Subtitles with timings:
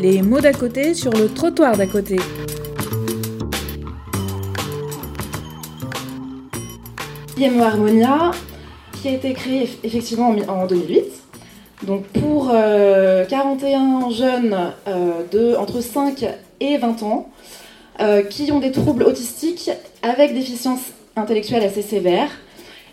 [0.00, 2.16] Les mots d'à côté sur le trottoir d'à côté.
[7.36, 8.30] IMO Harmonia,
[9.02, 11.04] qui a été créé effectivement en 2008.
[11.82, 16.24] Donc pour 41 euh, jeunes euh, de entre 5
[16.60, 17.28] et 20 ans
[18.00, 20.80] euh, qui ont des troubles autistiques avec déficience
[21.14, 22.30] intellectuelle assez sévère.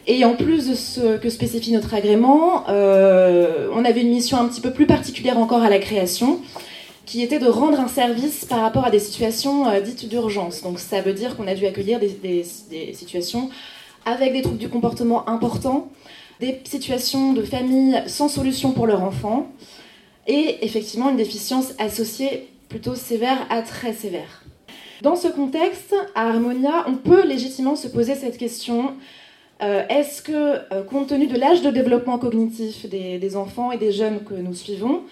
[0.08, 4.62] Et en plus de ce que spécifie notre agrément, on avait une mission un petit
[4.62, 6.40] peu plus particulière encore à la création,
[7.08, 10.62] qui était de rendre un service par rapport à des situations dites d'urgence.
[10.62, 12.20] Donc ça veut dire qu'on a dû accueillir des,
[12.70, 13.50] des situations
[14.06, 15.90] avec des troubles du comportement importants,
[16.40, 19.48] des situations de famille sans solution pour leur enfant,
[20.28, 24.44] et effectivement une déficience associée plutôt sévère à très sévère.
[25.02, 28.96] Dans ce contexte, à Harmonia, on peut légitimement se poser cette question.
[29.62, 33.92] Euh, est-ce que, euh, compte tenu de l'âge de développement cognitif des, enfants et des
[33.92, 35.04] jeunes que nous suivons,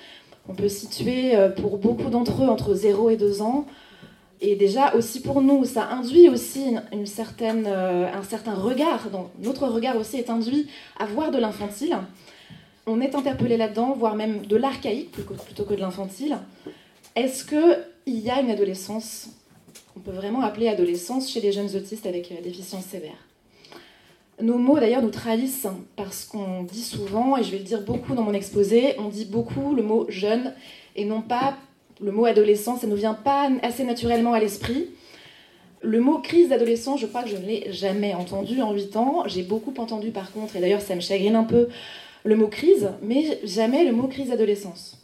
[0.48, 3.65] on peut situer euh, pour beaucoup d'entre eux entre 0 et 2 ans,
[4.41, 9.07] et déjà aussi pour nous, ça induit aussi euh, un certain regard.
[9.41, 10.68] Notre regard aussi est induit
[10.99, 11.98] à voir de l'infantile.
[12.85, 16.38] On est interpellé là-dedans, voire même de l'archaïque plutôt que de l'infantile.
[17.16, 19.29] Est-ce qu'il y a une adolescence
[19.93, 23.24] qu'on peut vraiment appeler adolescence chez les jeunes autistes avec euh, déficience sévère?
[24.41, 28.16] Nos mots d'ailleurs nous trahissent parce qu'on dit souvent, et je vais le dire beaucoup
[28.16, 30.54] dans mon exposé, on dit beaucoup le mot jeune
[30.98, 31.55] et non pas
[32.02, 34.90] le mot adolescent, ça ne nous vient pas assez naturellement à l'esprit.
[35.82, 39.24] Le mot crise d'adolescent, je crois que je ne l'ai jamais entendu en 8 ans.
[39.28, 41.70] J'ai beaucoup entendu par contre, et d'ailleurs ça me chagrine un peu,
[42.26, 45.00] le mot crise, mais jamais le mot crise d'adolescence.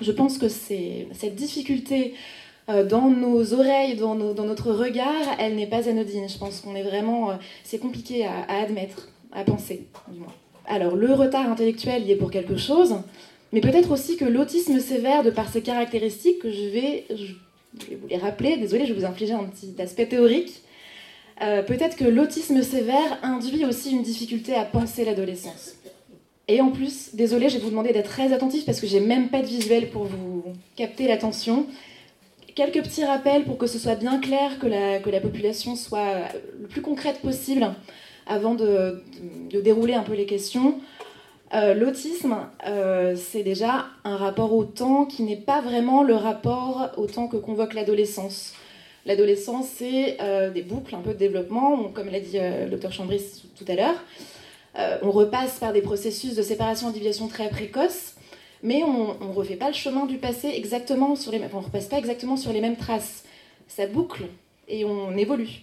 [0.00, 2.14] Je pense que c'est cette difficulté
[2.84, 6.28] dans nos oreilles, dans, notre regard, elle n'est pas anodine.
[6.28, 7.30] Je pense qu'on est vraiment.
[7.30, 10.32] Euh, c'est compliqué à, admettre, à penser, du moins.
[10.66, 12.96] Alors, le retard intellectuel y est pour quelque chose
[13.52, 17.96] mais peut-être aussi que l'autisme sévère, de par ses caractéristiques, que je vais, je vais
[17.96, 20.62] vous les rappeler, désolé, je vais vous infliger un petit aspect théorique,
[21.42, 25.74] euh, peut-être que l'autisme sévère induit aussi une difficulté à penser l'adolescence.
[26.46, 29.28] Et en plus, désolé, je vais vous demander d'être très attentif parce que j'ai même
[29.28, 30.44] pas de visuel pour vous
[30.76, 31.66] capter l'attention.
[32.60, 36.28] Quelques petits rappels pour que ce soit bien clair, que la, population soit
[36.60, 37.66] le plus concrète possible
[38.26, 39.02] avant de,
[39.50, 40.74] dérouler un peu les questions.
[41.54, 46.90] Euh, l'autisme, euh, c'est déjà un rapport au temps qui n'est pas vraiment le rapport
[46.98, 48.52] au temps que convoque l'adolescence.
[49.06, 53.42] L'adolescence, c'est euh, des boucles un peu de développement, comme l'a dit le docteur Chambris
[53.56, 55.00] tout à l'heure.
[55.00, 58.09] on repasse par des processus de séparation et d'individuation très précoces,
[58.62, 61.86] mais on ne refait pas le chemin du passé exactement sur les mêmes, on repasse
[61.86, 63.24] pas exactement sur les mêmes traces.
[63.68, 64.24] Ça boucle
[64.68, 65.62] et on évolue.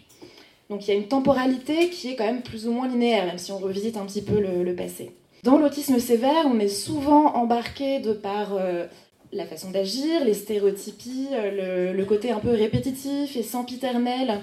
[0.70, 3.38] Donc il y a une temporalité qui est quand même plus ou moins linéaire, même
[3.38, 5.12] si on revisite un petit peu le passé.
[5.44, 8.86] Dans l'autisme sévère, on est souvent embarqué de par euh,
[9.32, 14.42] la façon d'agir, les stéréotypies, euh, le, côté un peu répétitif et sempiternel,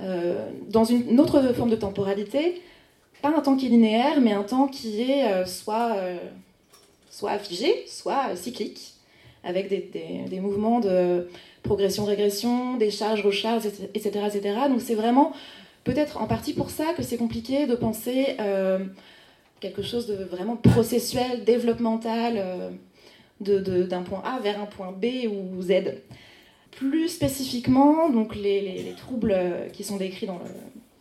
[0.00, 2.60] euh, dans une, autre forme de temporalité.
[3.22, 5.96] Pas un temps qui est linéaire, mais un temps qui est soit,
[7.12, 8.94] soit figé, soit cyclique,
[9.44, 11.28] avec des, mouvements de
[11.62, 14.56] progression-régression, des charges-recharges, etc., etc.
[14.68, 15.32] Donc c'est vraiment
[15.84, 18.36] peut-être en partie pour ça que c'est compliqué de penser
[19.60, 22.70] quelque chose de vraiment processuel, développemental, euh,
[23.86, 26.00] d'un point A vers un point B ou Z.
[26.72, 29.36] Plus spécifiquement, donc les, troubles
[29.72, 30.40] qui sont décrits dans,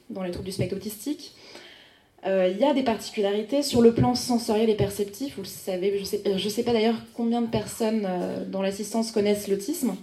[0.10, 1.34] dans, les troubles du spectre autistique,
[2.26, 5.36] euh, il y a des particularités sur le plan sensoriel et perceptif.
[5.36, 9.12] Vous le savez, je ne sais, sais, pas d'ailleurs combien de personnes euh, dans l'assistance
[9.12, 9.96] connaissent l'autisme.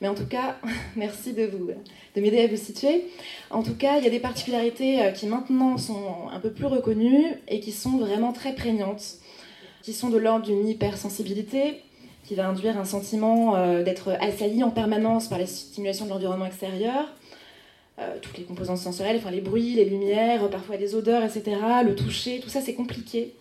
[0.00, 0.58] Mais en tout cas,
[0.96, 1.70] merci de, vous,
[2.14, 3.06] de m'aider à vous situer.
[3.50, 6.66] En tout cas, il y a des particularités euh, qui maintenant sont un peu plus
[6.66, 9.16] reconnues et qui sont vraiment très prégnantes,
[9.82, 11.82] qui sont de l'ordre d'une hypersensibilité,
[12.24, 16.46] qui va induire un sentiment euh, d'être assailli en permanence par les stimulations de l'environnement
[16.46, 17.27] extérieur, euh,
[18.22, 22.40] toutes les composantes sensorielles, enfin les bruits, les lumières, parfois les odeurs, etc., le toucher,
[22.40, 23.34] tout ça c'est compliqué.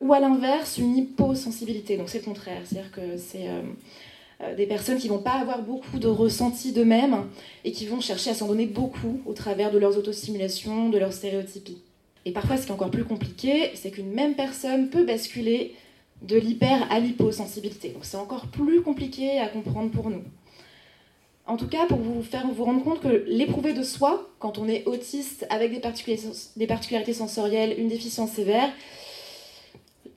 [0.00, 3.48] Ou à l'inverse, une hyposensibilité, donc c'est le contraire, c'est-à-dire que c'est
[4.40, 7.24] euh, des personnes qui vont pas avoir beaucoup de ressentis d'eux-mêmes
[7.64, 11.12] et qui vont chercher à s'en donner beaucoup au travers de leurs autostimulations, de leurs
[11.12, 11.82] stéréotypies.
[12.24, 15.74] Et parfois, ce qui est encore plus compliqué, c'est qu'une même personne peut basculer
[16.22, 17.88] de l'hyper à l'hyposensibilité.
[17.88, 20.22] Donc c'est encore plus compliqué à comprendre pour nous.
[21.48, 24.68] En tout cas, pour vous faire vous rendre compte que l'éprouver de soi, quand on
[24.68, 28.68] est autiste avec des particularités sensorielles, une déficience sévère,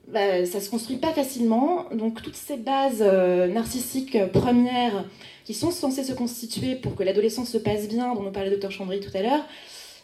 [0.08, 1.86] bah, ça se construit pas facilement.
[1.94, 5.06] Donc toutes ces bases euh, narcissiques euh, premières
[5.46, 8.70] qui sont censées se constituer pour que l'adolescence se passe bien, dont nous parlait docteur
[8.70, 9.44] Chambry tout à l'heure,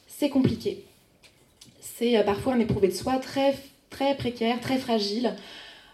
[0.06, 0.82] c'est compliqué.
[1.82, 3.54] C'est euh, parfois un éprouvé de soi très,
[3.90, 5.34] très précaire, très fragile.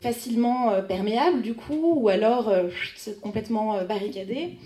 [0.00, 2.52] facilement perméable du coup, ou alors
[3.22, 4.58] complètement barricadé.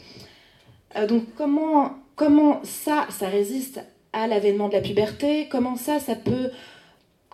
[1.08, 3.81] Donc comment, comment ça, ça résiste
[4.12, 5.49] à l'avènement de la puberté?
[5.50, 6.50] Comment ça, ça peut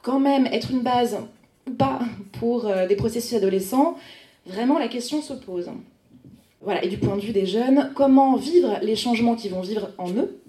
[0.03, 1.17] quand même être une base
[1.67, 2.01] ou pas
[2.39, 3.97] pour des processus adolescents?
[4.47, 5.71] Vraiment, la question se pose.
[6.61, 9.91] Voilà, et du point de vue des jeunes, comment vivre les changements qu'ils vont vivre
[9.99, 10.41] en eux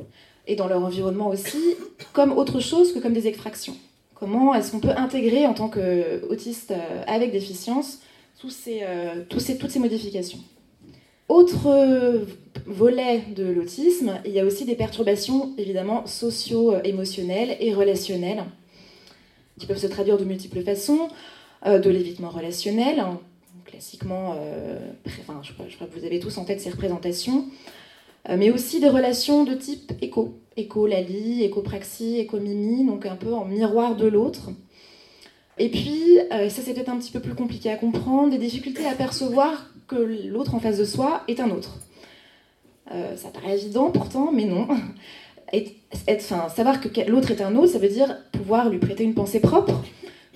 [0.47, 1.75] et dans leur environnement aussi,
[2.13, 3.75] comme autre chose que comme des extractions?
[4.13, 7.99] Comment est-ce qu'on peut intégrer en tant qu'autiste euh, avec déficience
[8.67, 10.39] euh, toutes ces modifications?
[11.27, 12.25] Autre
[12.65, 18.43] volet de l'autisme, il y a aussi des perturbations évidemment socio-émotionnelles et relationnelles
[19.59, 21.07] qui peuvent se traduire de multiples façons,
[21.65, 23.03] euh, de l'évitement relationnel,
[23.65, 24.35] classiquement,
[25.07, 27.45] enfin, je, crois, que vous avez tous en tête ces représentations,
[28.29, 33.95] mais aussi des relations de type écho, éco-Lali, éco-Praxi, éco-Mimi, donc un peu en miroir
[33.95, 34.51] de l'autre.
[35.57, 38.85] Et puis, euh, ça c'est peut-être un petit peu plus compliqué à comprendre, des difficultés
[38.85, 41.77] à percevoir que l'autre en face de soi est un autre.
[42.91, 44.67] Euh, ça paraît évident pourtant, mais non.
[46.09, 49.39] Enfin, savoir que l'autre est un autre, ça veut dire pouvoir lui prêter une pensée
[49.39, 49.83] propre,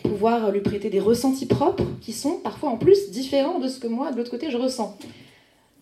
[0.03, 3.87] pouvoir lui prêter des ressentis propres qui sont parfois en plus différents de ce que
[3.87, 4.97] moi, de l'autre côté, je ressens.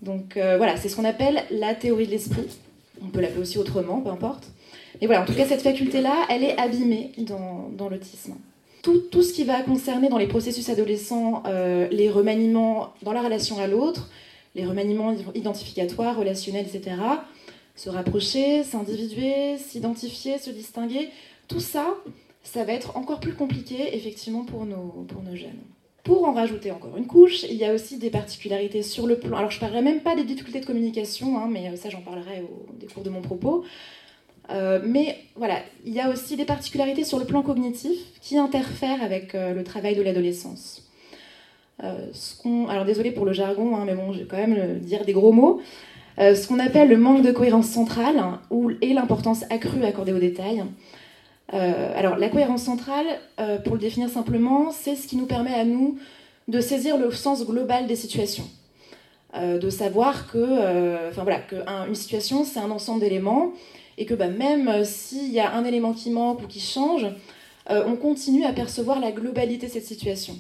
[0.01, 2.47] Donc euh, voilà, c'est ce qu'on appelle la théorie de l'esprit
[3.03, 4.47] on peut l'appeler aussi autrement, peu importe.
[4.99, 8.35] Mais voilà, en tout cas, cette faculté-là, elle est abîmée dans, l'autisme.
[9.12, 13.60] Tout, ce qui va concerner dans les processus adolescents euh, les remaniements dans la relation
[13.60, 14.10] à l'autre,
[14.56, 16.95] les remaniements identificatoires, relationnels, etc.,
[17.75, 21.10] se rapprocher, s'individuer, s'identifier, se distinguer,
[21.48, 21.95] tout ça,
[22.44, 25.60] ça va être encore plus compliqué, effectivement, pour nos, pour nos jeunes.
[26.04, 29.38] Pour en rajouter encore une couche, il y a aussi des particularités sur le plan.
[29.38, 32.01] Alors, je ne parlerai même pas des difficultés de communication, hein, mais euh, ça, j'en
[32.01, 33.66] parlerai au décours de mon propos.
[34.49, 39.03] Euh, mais voilà, il y a aussi des particularités sur le plan cognitif qui interfèrent
[39.03, 40.83] avec euh, le travail de l'adolescence.
[41.79, 45.31] alors désolé pour le jargon, hein, mais bon, je vais quand même dire des gros
[45.31, 45.61] mots.
[46.17, 50.63] ce qu'on appelle le manque de cohérence centrale ou, et l'importance accrue accordée aux détails.
[51.53, 53.05] Euh, alors, la cohérence centrale,
[53.39, 55.97] euh, pour le définir simplement, c'est ce qui nous permet à nous
[56.47, 58.47] de saisir le sens global des situations.
[59.35, 63.51] Euh, de savoir que, enfin voilà, qu'une situation, c'est un ensemble d'éléments,
[63.97, 67.05] et que bah, même s'il y a un élément qui manque ou qui change,
[67.69, 70.35] on continue à percevoir la globalité de cette situation.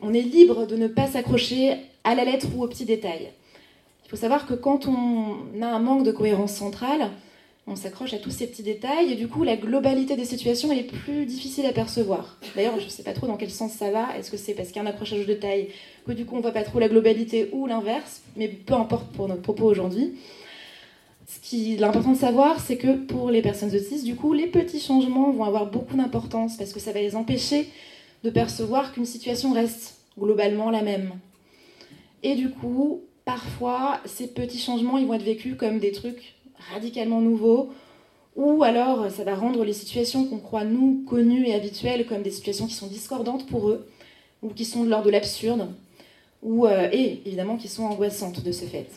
[0.00, 3.30] On est libre de ne pas s'accrocher à la lettre ou aux petits détails.
[4.04, 7.10] Il faut savoir que quand on a un manque de cohérence centrale,
[7.66, 10.84] on s'accroche à tous ces petits détails et du coup la globalité des situations est
[10.84, 12.38] plus difficile à percevoir.
[12.56, 14.16] D'ailleurs, je ne sais pas trop dans quel sens ça va.
[14.16, 15.68] Est-ce que c'est parce qu'il y a un accrochage de taille
[16.06, 18.22] que du coup on voit pas trop la globalité ou l'inverse?
[18.36, 20.14] Mais peu importe pour notre propos aujourd'hui.
[21.28, 24.46] Ce qui est important de savoir, c'est que pour les personnes autistes, du coup, les
[24.46, 27.68] petits changements vont avoir beaucoup d'importance parce que ça va les empêcher
[28.24, 31.12] de percevoir qu'une situation reste globalement la même.
[32.22, 36.34] Et du coup, parfois, ces petits changements, ils vont être vécus comme des trucs
[36.72, 37.70] radicalement nouveau,
[38.34, 42.30] ou alors ça va rendre les situations qu'on croit nous connues et habituelles comme des
[42.30, 43.86] situations qui sont discordantes pour eux,
[44.42, 45.68] ou qui sont de l'ordre de l'absurde,
[46.42, 48.88] ou euh, et évidemment qui sont angoissantes de ce fait.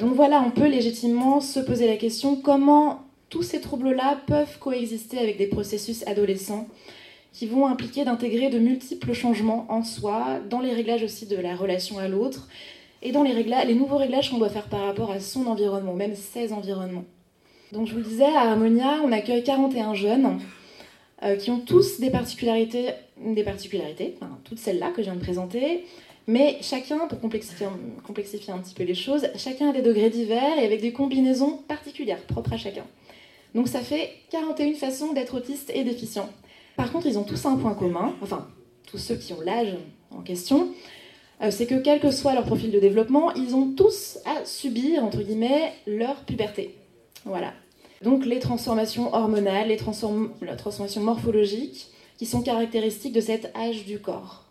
[0.00, 5.18] Donc voilà, on peut légitimement se poser la question comment tous ces troubles-là peuvent coexister
[5.18, 6.66] avec des processus adolescents
[7.32, 11.54] qui vont impliquer d'intégrer de multiples changements en soi, dans les réglages aussi de la
[11.54, 12.48] relation à l'autre,
[13.02, 15.92] et dans les, réglages, les nouveaux réglages qu'on doit faire par rapport à son environnement,
[15.92, 17.04] même ses environnements.
[17.72, 20.40] Donc je vous le disais, à Harmonia, on accueille 41 jeunes
[21.22, 22.88] euh, qui ont tous des particularités,
[23.22, 25.84] des particularités toutes celles-là que je viens de présenter,
[26.30, 27.66] mais chacun, pour complexifier,
[28.52, 32.22] un petit peu les choses, chacun a des degrés divers et avec des combinaisons particulières,
[32.22, 32.84] propres à chacun.
[33.56, 36.28] Donc ça fait 41 façons d'être autiste et déficient.
[36.76, 38.46] Par contre, ils ont tous un point commun, enfin,
[38.86, 39.74] tous ceux qui ont l'âge
[40.12, 40.68] en question,
[41.42, 45.02] euh, c'est que quel que soit leur profil de développement, ils ont tous à subir,
[45.02, 46.76] entre guillemets, leur puberté.
[47.24, 47.54] Voilà.
[48.02, 54.49] Donc les transformations hormonales, les transformations morphologiques qui sont caractéristiques de cet âge du corps.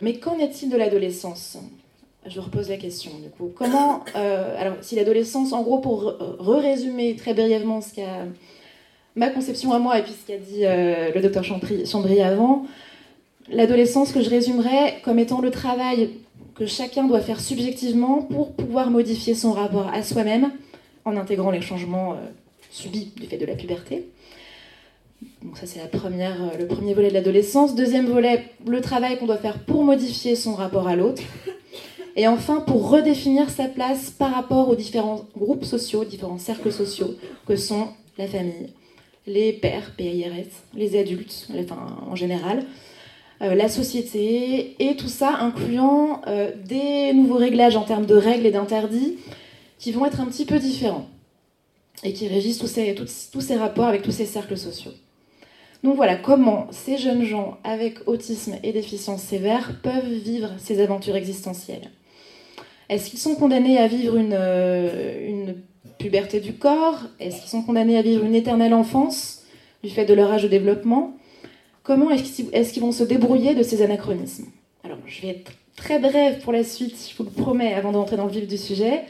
[0.00, 1.58] Mais qu'en est-il de l'adolescence?
[2.26, 3.50] Je repose la question du coup.
[3.54, 6.02] Comment, euh, alors si l'adolescence, en gros pour
[6.38, 8.26] re-résumer très brièvement ce qu'a
[9.18, 12.66] ma conception à moi et puis ce qu'a dit euh, le docteur Chambry avant,
[13.50, 16.10] l'adolescence que je résumerais comme étant le travail
[16.54, 20.50] que chacun doit faire subjectivement pour pouvoir modifier son rapport à soi-même
[21.04, 22.16] en intégrant les changements euh,
[22.70, 24.06] subis du fait de la puberté.
[25.42, 27.74] Donc ça c'est la première, euh, le premier volet de l'adolescence.
[27.74, 31.22] Deuxième volet, le travail qu'on doit faire pour modifier son rapport à l'autre.
[32.16, 37.14] Et enfin, pour redéfinir sa place par rapport aux différents groupes sociaux, différents cercles sociaux
[37.46, 38.70] que sont la famille,
[39.28, 41.48] les pères, PIRS, les adultes,
[42.10, 42.64] en général,
[43.40, 46.22] la société, et tout ça incluant
[46.64, 49.18] des nouveaux réglages en termes de règles et d'interdits
[49.78, 51.06] qui vont être un petit peu différents
[52.02, 54.92] et qui régissent tous ces, tous ces rapports avec tous ces cercles sociaux.
[55.84, 61.16] Donc voilà comment ces jeunes gens avec autisme et déficience sévère peuvent vivre ces aventures
[61.16, 61.90] existentielles.
[62.88, 65.52] Est-ce qu'ils sont condamnés à vivre une, euh,
[65.98, 67.02] puberté du corps?
[67.20, 69.42] Est-ce qu'ils sont condamnés à vivre une éternelle enfance
[69.84, 71.14] du fait de leur âge de développement?
[71.82, 74.46] Comment est-ce qu'ils vont se débrouiller de ces anachronismes?
[74.84, 78.16] Alors, je vais être très brève pour la suite, je vous le promets, avant d'entrer
[78.16, 79.02] dans le vif du sujet.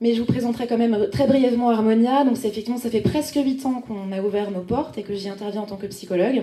[0.00, 2.24] Mais je vous présenterai quand même très brièvement Harmonia.
[2.24, 5.28] Donc, effectivement, ça fait presque 8 ans qu'on a ouvert nos portes et que j'y
[5.28, 6.42] interviens en tant que psychologue.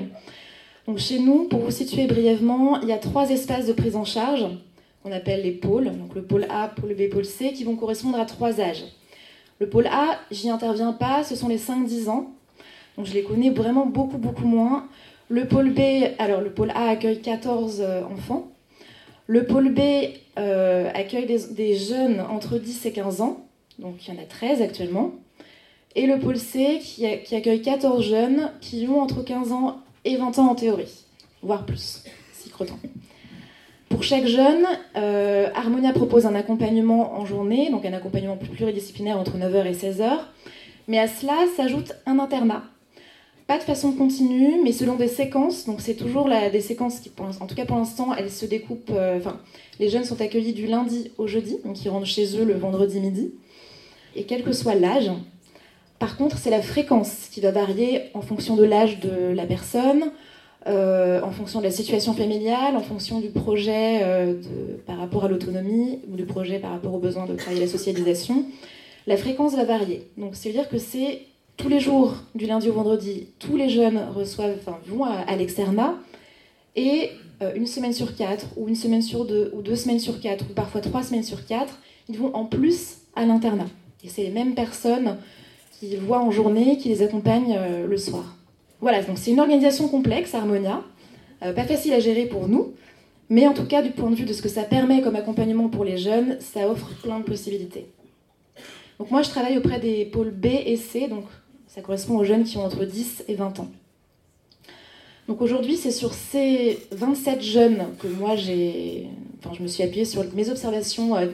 [0.86, 4.06] Donc, chez nous, pour vous situer brièvement, il y a trois espaces de prise en
[4.06, 4.46] charge
[5.02, 5.86] qu'on appelle les pôles.
[5.86, 8.84] Donc, le pôle A, pôle B, pôle C, qui vont correspondre à trois âges.
[9.60, 12.32] Le pôle A, j'y interviens pas, ce sont les 5-10 ans.
[12.96, 14.88] Donc, je les connais vraiment beaucoup, beaucoup moins.
[15.30, 15.80] Le pôle B,
[16.20, 18.52] alors le pôle A accueille 14 euh, enfants.
[19.26, 19.80] Le pôle B
[20.38, 23.47] euh, accueille des, des, jeunes entre 10 et 15 ans
[23.80, 25.12] donc il y en a 13 actuellement.
[25.96, 30.40] Et le pôle C qui, accueille 14 jeunes qui ont entre 15 ans et 20
[30.40, 31.06] ans en théorie,
[31.42, 32.04] voire plus,
[32.34, 32.78] si crotant.
[33.90, 34.66] Pour chaque jeune,
[34.96, 39.74] euh, Harmonia propose un accompagnement en journée, donc un accompagnement plus pluridisciplinaire entre 9h et
[39.74, 40.20] 16h.
[40.88, 42.64] Mais à cela s'ajoute un internat.
[43.48, 45.66] Pas de façon continue, mais selon des séquences.
[45.66, 48.92] Donc c'est toujours des séquences qui, en tout cas pour l'instant, elles se découpent.
[48.92, 49.40] Euh, enfin,
[49.80, 53.00] les jeunes sont accueillis du lundi au jeudi, donc ils rentrent chez eux le vendredi
[53.00, 53.34] midi
[54.18, 55.12] et quel que soit l'âge.
[56.00, 60.12] Par contre, c'est la fréquence qui va varier en fonction de l'âge de la personne,
[60.68, 64.34] euh, en fonction de la situation familiale, en fonction du projet euh,
[64.86, 68.46] par rapport à l'autonomie ou du projet par rapport aux besoins de travailler la socialisation.
[69.08, 70.08] La fréquence va varier.
[70.18, 71.22] Donc, c'est-à-dire que c'est
[71.56, 74.00] tous les jours, du lundi au vendredi, tous les jeunes
[74.88, 75.96] vont à, l'externat
[76.76, 77.10] et
[77.42, 80.46] euh, une semaine sur quatre, ou une semaine sur deux, ou deux semaines sur quatre,
[80.50, 83.68] ou parfois trois semaines sur quatre, ils vont en plus à l'internat.
[84.08, 85.18] C'est les mêmes personnes
[85.80, 88.36] qui voient en journée, qui les accompagnent euh, le soir.
[88.82, 90.84] Voilà, donc c'est une organisation complexe, Harmonia,
[91.44, 92.74] euh, pas facile à gérer pour nous,
[93.30, 95.70] mais en tout cas, du point de vue de ce que ça permet comme accompagnement
[95.70, 97.88] pour les jeunes, ça offre plein de possibilités.
[99.00, 101.26] Donc moi, je travaille auprès des pôles B et C, donc
[101.68, 103.68] ça correspond aux jeunes qui ont entre 10 et 20 ans.
[105.28, 109.08] Donc aujourd'hui, c'est sur ces 27 jeunes que moi j'ai,
[109.40, 111.28] enfin, je me suis appuyée sur mes observations euh,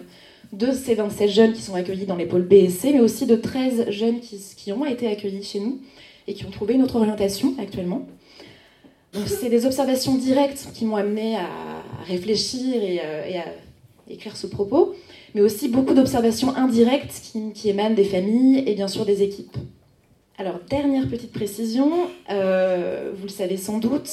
[0.54, 3.26] de ces 27 jeunes qui sont accueillis dans les pôles B et C, mais aussi
[3.26, 5.80] de 13 jeunes qui, ont été accueillis chez nous
[6.28, 8.08] et qui ont trouvé une autre orientation actuellement.
[9.14, 11.48] Donc c'est des observations directes qui m'ont amené à
[12.08, 13.46] réfléchir euh, et, à
[14.10, 14.96] écrire ce propos,
[15.34, 17.22] mais aussi beaucoup d'observations indirectes
[17.54, 19.58] qui, émanent des familles et bien sûr des équipes.
[20.38, 21.92] Alors dernière petite précision,
[22.30, 24.10] euh, vous le savez sans doute,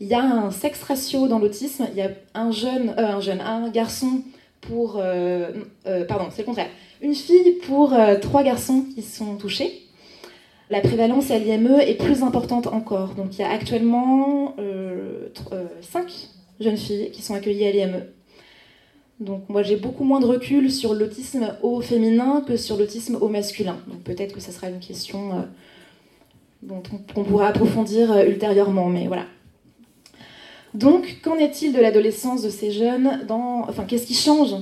[0.00, 1.86] il y a un sexe ratio dans l'autisme.
[1.92, 4.22] Il y a un jeune, euh, un jeune, un garçon
[4.68, 4.98] pour.
[4.98, 5.52] Euh,
[5.86, 6.68] euh, pardon, c'est le contraire.
[7.00, 9.82] Une fille pour euh, trois garçons qui sont touchés.
[10.70, 13.14] La prévalence à l'IME est plus importante encore.
[13.14, 14.56] Donc il y a actuellement
[15.82, 16.06] cinq
[16.58, 18.06] jeunes filles qui sont accueillies à l'IME.
[19.20, 23.28] Donc moi j'ai beaucoup moins de recul sur l'autisme au féminin que sur l'autisme au
[23.28, 23.76] masculin.
[23.86, 25.46] Donc peut-être que ça sera une question
[26.62, 26.82] dont
[27.14, 29.26] on pourra approfondir ultérieurement, mais voilà.
[30.74, 34.54] Donc, qu'en est-il de l'adolescence de ces jeunes Enfin, qu'est-ce qui change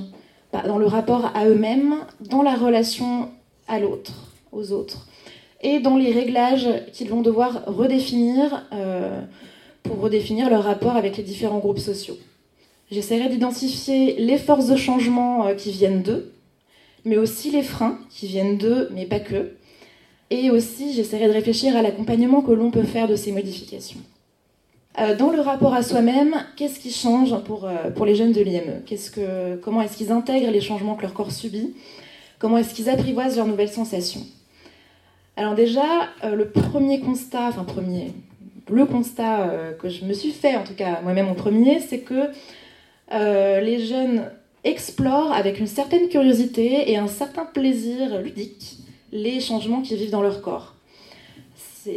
[0.53, 3.29] bah, dans le rapport à eux-mêmes, dans la relation
[3.67, 4.13] à l'autre,
[4.51, 5.07] aux autres,
[5.61, 9.21] et dans les réglages qu'ils vont devoir redéfinir euh,
[9.81, 12.17] pour redéfinir leur rapport avec les différents groupes sociaux.
[12.91, 16.31] J'essaierai d'identifier les forces de changement euh, qui viennent d'eux,
[17.05, 19.53] mais aussi les freins qui viennent d'eux, mais pas que.
[20.29, 23.99] Et aussi, j'essaierai de réfléchir à l'accompagnement que l'on peut faire de ces modifications.
[24.99, 28.83] Euh, dans le rapport à soi-même, qu'est-ce qui change pour, euh, les jeunes de l'IME
[29.61, 31.75] Comment est-ce qu'ils intègrent les changements que leur corps subit?
[32.37, 34.21] Comment est-ce qu'ils apprivoisent leurs nouvelles sensations?
[35.35, 35.81] Alors déjà,
[36.23, 38.11] euh, le premier constat, enfin premier,
[38.69, 42.29] le constat que je me suis fait, en tout cas moi-même en premier, c'est que
[43.11, 44.31] les jeunes
[44.63, 48.77] explorent avec une certaine curiosité et un certain plaisir ludique
[49.11, 50.75] les changements qu'ils vivent dans leur corps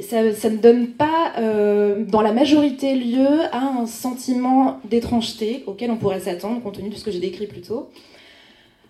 [0.02, 5.96] ça, ne donne pas, euh, dans la majorité, lieu à un sentiment d'étrangeté auquel on
[5.96, 7.88] pourrait s'attendre, compte tenu de ce que j'ai décrit plus tôt.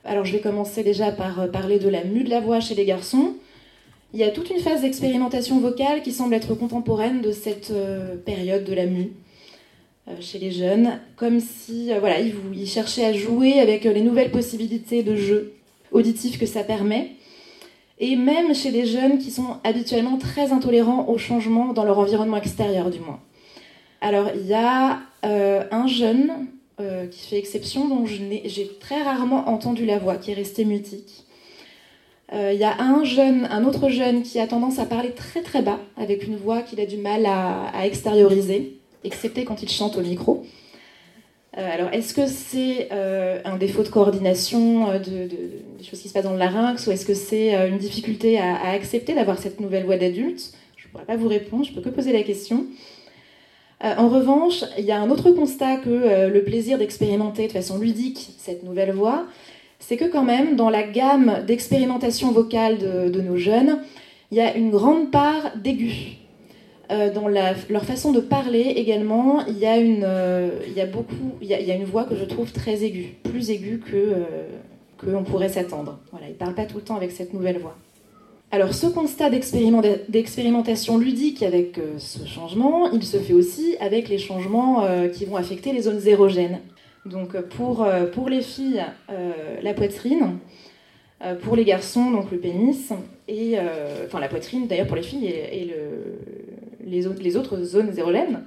[0.04, 2.74] Alors je vais commencer déjà par euh, parler de la mue de la voix chez
[2.74, 3.34] les garçons.
[4.14, 8.16] Il y a toute une phase d'expérimentation vocale qui semble être contemporaine de cette euh,
[8.16, 9.12] période de la mue
[10.20, 15.02] chez les jeunes, comme si voilà, ils, ils cherchaient à jouer avec les nouvelles possibilités
[15.02, 15.54] de jeu
[15.90, 17.15] auditif que ça permet
[17.98, 22.36] et même chez les jeunes qui sont habituellement très intolérants au changement dans leur environnement
[22.36, 23.20] extérieur du moins.
[24.00, 26.48] Alors il y a un jeune
[27.10, 31.24] qui fait exception, dont j'ai très rarement entendu la voix, qui est resté mutique.
[32.32, 35.62] Il y a un jeune, un autre jeune qui a tendance à parler très très
[35.62, 40.02] bas, avec une voix qu'il a du mal à extérioriser, excepté quand il chante au
[40.02, 40.44] micro.
[41.56, 45.28] Euh, alors, est-ce que c'est euh, un défaut de coordination euh, de,
[45.78, 48.70] des choses qui se passent dans le larynx ou est-ce que c'est une difficulté à,
[48.70, 50.52] accepter d'avoir cette nouvelle voix d'adulte?
[50.76, 52.66] Je ne pourrais pas vous répondre, je peux que poser la question.
[53.82, 58.30] en revanche, il y a un autre constat que le plaisir d'expérimenter de façon ludique
[58.38, 59.26] cette nouvelle voix,
[59.78, 63.80] c'est que quand même, dans la gamme d'expérimentation vocale de, nos jeunes,
[64.30, 66.16] il y a une grande part d'aigus.
[66.90, 70.86] Euh, dans leur façon de parler également, il y a une, euh, il y a
[70.86, 74.24] beaucoup, il y a, une voix que je trouve très aiguë, plus aiguë que euh,
[74.98, 75.98] qu'on pourrait s'attendre.
[76.12, 77.76] Voilà, ils parlent pas tout le temps avec cette nouvelle voix.
[78.52, 84.86] Alors ce constat d'expérimentation ludique avec ce changement, il se fait aussi avec les changements
[85.12, 86.60] qui vont affecter les zones érogènes.
[87.04, 88.84] Donc pour, pour les filles,
[89.62, 90.38] la poitrine,
[91.42, 92.92] pour les garçons, donc le pénis,
[93.26, 93.56] et
[94.06, 96.45] enfin la poitrine d'ailleurs pour les filles et, et le,
[96.86, 98.42] les, autres, zones érogènes,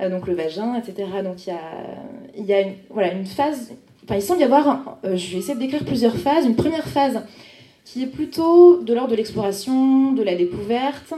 [0.00, 1.08] euh, donc le vagin, etc.
[1.24, 3.72] Donc il y a, une, voilà, une phase,
[4.04, 6.44] enfin il semble y avoir, euh, je vais essayer de décrire plusieurs phases.
[6.44, 7.22] Une première phase
[7.84, 11.14] qui est plutôt de l'ordre de l'exploration, de la découverte,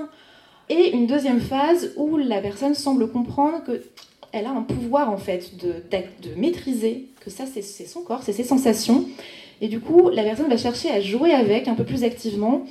[0.69, 5.57] et une deuxième phase où la personne semble comprendre qu'elle a un pouvoir en fait
[5.63, 5.75] de,
[6.23, 9.05] de maîtriser, que ça c'est son corps, c'est ses sensations,
[9.61, 12.65] et du coup la personne va chercher à jouer avec un peu plus activement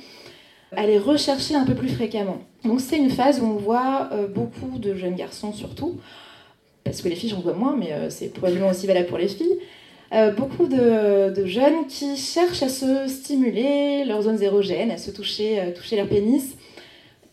[0.76, 2.38] à les rechercher un peu plus fréquemment.
[2.64, 5.98] Donc c'est une phase où on voit euh, beaucoup de jeunes garçons surtout,
[6.84, 9.28] parce que les filles j'en vois moins, mais euh, c'est probablement aussi valable pour les
[9.28, 9.58] filles,
[10.12, 15.72] euh, beaucoup de, jeunes qui cherchent à se stimuler leurs zones érogènes, à se toucher,
[15.74, 16.56] toucher leur pénis,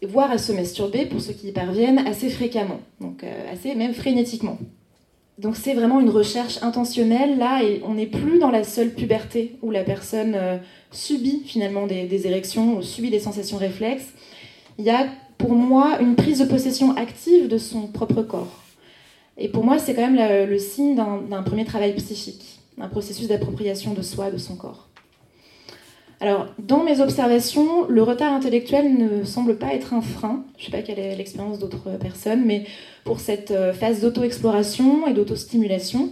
[0.01, 4.57] voire à se masturber pour ceux qui y parviennent assez fréquemment, donc assez même frénétiquement.
[5.41, 9.57] Donc c'est vraiment une recherche intentionnelle là, et on n'est plus dans la seule puberté
[9.63, 10.37] où la personne
[10.91, 14.13] subit finalement des, érections ou subit des sensations réflexes,
[14.77, 15.07] il y a
[15.39, 18.61] pour moi une prise de possession active de son propre corps.
[19.37, 23.93] Et pour moi, c'est quand même le, signe d'un premier travail psychique, un processus d'appropriation
[23.93, 24.90] de soi, de son corps.
[26.21, 30.45] Alors, dans mes observations, le retard intellectuel ne semble pas être un frein.
[30.59, 32.65] Je ne sais pas quelle est l'expérience d'autres personnes, mais
[33.03, 36.11] pour cette euh, phase d'auto-exploration et d'auto-stimulation.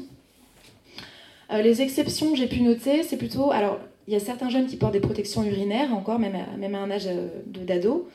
[1.54, 3.52] Euh, les exceptions que j'ai pu noter, c'est plutôt.
[3.52, 6.90] Alors, il y a certains jeunes qui portent des protections urinaires encore, même à, un
[6.90, 8.10] âge euh, d'ado.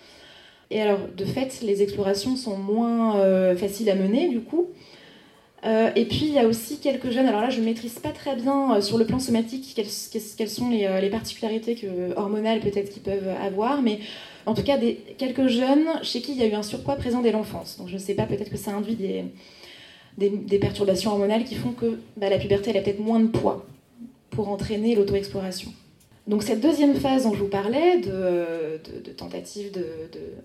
[0.72, 4.70] Et alors, de fait, les explorations sont moins faciles à mener, du coup.
[5.64, 8.10] Euh, et puis, il y a aussi quelques jeunes, alors là, je ne maîtrise pas
[8.10, 11.76] très bien sur le plan somatique quelles, sont les, particularités
[12.16, 14.00] hormonales peut-être qu'ils peuvent avoir, mais
[14.44, 17.22] en tout cas, des, quelques jeunes chez qui il y a eu un surpoids présent
[17.22, 17.78] dès l'enfance.
[17.78, 18.96] Donc, je ne sais pas, peut-être que ça induit
[20.18, 23.64] des, perturbations hormonales qui font que bah, la puberté, elle a peut-être moins de poids
[24.30, 25.72] pour entraîner l'auto-exploration.
[26.26, 29.72] Donc cette deuxième phase dont je vous parlais, de, de, tentative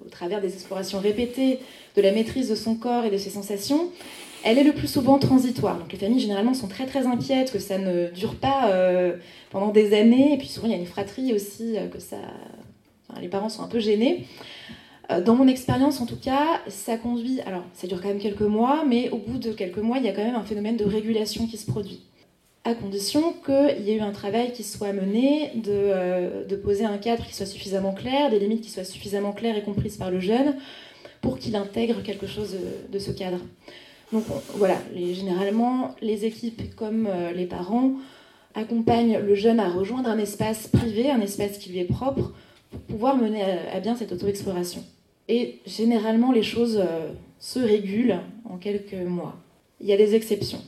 [0.06, 1.60] au travers des explorations répétées
[1.96, 3.90] de la maîtrise de son corps et de ses sensations,
[4.44, 5.78] elle est le plus souvent transitoire.
[5.78, 9.18] Donc les familles généralement sont très très inquiètes que ça ne dure pas euh,
[9.52, 10.34] pendant des années.
[10.34, 12.18] Et puis souvent il y a une fratrie aussi euh, que ça,
[13.22, 14.26] les parents sont un peu gênés.
[15.12, 17.42] Euh, dans mon expérience, en tout cas, ça conduit.
[17.42, 20.08] Alors, ça dure quand même quelques mois, mais au bout de quelques mois, il y
[20.08, 22.02] a quand même un phénomène de régulation qui se produit
[22.66, 26.98] à condition qu'il y ait eu un travail qui soit mené euh, de, poser un
[26.98, 30.20] cadre qui soit suffisamment clair, des limites qui soient suffisamment claires et comprises par le
[30.20, 30.56] jeune
[31.22, 32.56] pour qu'il intègre quelque chose
[32.90, 33.40] de, ce cadre.
[34.12, 34.24] Donc
[34.56, 37.94] voilà, généralement, les équipes comme euh, les parents
[38.56, 42.34] accompagnent le jeune à rejoindre un espace privé, un espace qui lui est propre,
[42.72, 44.84] pour pouvoir mener à, bien cette auto-exploration.
[45.28, 49.36] Et généralement, les choses euh, se régulent en quelques mois.
[49.80, 50.62] Il y a des exceptions.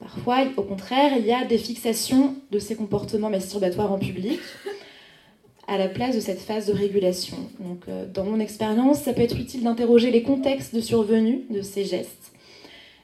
[0.00, 4.40] Parfois, au contraire, il y a des fixations de ces comportements masturbatoires en public
[5.68, 7.36] à la place de cette phase de régulation.
[7.60, 11.60] Donc, euh, dans mon expérience, ça peut être utile d'interroger les contextes de survenue de
[11.60, 12.32] ces gestes.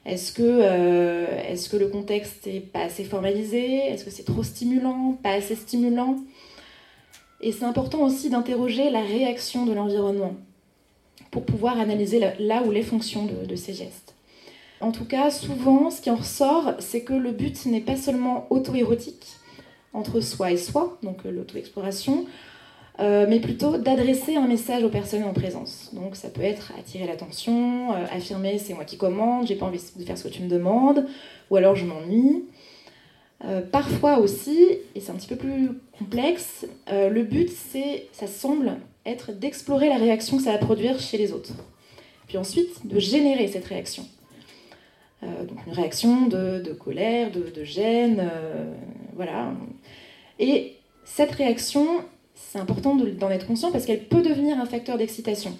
[0.05, 3.77] Est-ce que, euh, est que le contexte n'est pas assez formalisé?
[3.77, 5.17] Est-ce que c'est trop stimulant?
[5.23, 6.17] Pas assez stimulant?
[7.41, 10.35] Et c'est important aussi d'interroger la réaction de l'environnement
[11.31, 14.15] pour pouvoir analyser là où les fonctions de ces gestes.
[14.81, 18.45] En tout cas, souvent, ce qui en ressort, c'est que le but n'est pas seulement
[18.49, 19.27] auto-érotique,
[19.93, 22.25] entre soi et soi, donc euh, l'auto-exploration,
[22.99, 25.89] euh, mais plutôt d'adresser un message aux personnes en présence.
[25.93, 29.81] Donc ça peut être attirer l'attention, euh, affirmer c'est moi qui commande, j'ai pas envie
[29.97, 31.05] de faire ce que tu me demandes,
[31.49, 32.45] ou alors je m'ennuie.
[33.71, 34.57] parfois aussi,
[34.95, 39.97] et c'est un petit peu plus complexe, le but c'est, ça semble être d'explorer la
[39.97, 41.53] réaction que ça va produire chez les autres.
[42.27, 44.03] Puis ensuite, de générer cette réaction.
[45.21, 48.31] donc une réaction de, colère, de, gêne,
[49.15, 49.53] voilà.
[50.39, 52.03] Et cette réaction,
[52.35, 55.57] c'est important d'en être conscient parce qu'elle peut devenir un facteur d'excitation.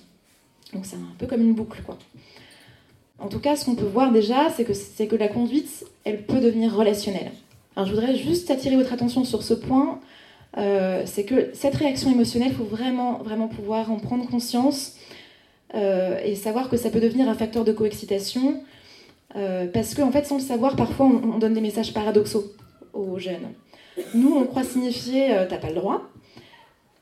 [0.73, 1.97] Donc c'est un peu comme une boucle, quoi.
[3.17, 6.23] En tout cas, ce qu'on peut voir déjà, c'est que, c'est que la conduite, elle
[6.23, 7.31] peut devenir relationnelle.
[7.75, 9.99] Alors je voudrais juste attirer votre attention sur ce point,
[10.57, 14.95] euh, c'est que cette réaction émotionnelle, il faut vraiment, vraiment pouvoir en prendre conscience
[15.73, 18.61] euh, et savoir que ça peut devenir un facteur de coexcitation,
[19.35, 22.53] euh, parce qu'en en fait, sans le savoir, parfois on, on, donne des messages paradoxaux
[22.93, 23.49] aux jeunes.
[24.13, 26.09] Nous, on croit signifier t'as pas le droit,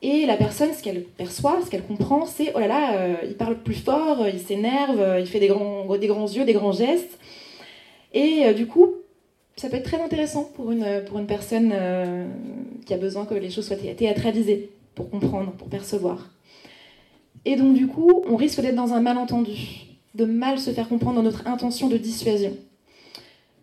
[0.03, 3.35] et la personne, ce qu'elle perçoit, ce qu'elle comprend, c'est oh là là, euh, il
[3.35, 6.73] parle plus fort, il s'énerve, euh, il fait des grands, des grands yeux, des grands
[6.73, 7.17] gestes.
[8.13, 8.95] Et euh, du coup,
[9.55, 11.73] ça peut être très intéressant pour une, pour une personne
[12.85, 16.31] qui a besoin que les choses soient théâtralisées pour comprendre, pour percevoir.
[17.45, 19.85] Et donc, du coup, on risque d'être dans un malentendu,
[20.15, 22.57] de mal se faire comprendre dans notre intention de dissuasion.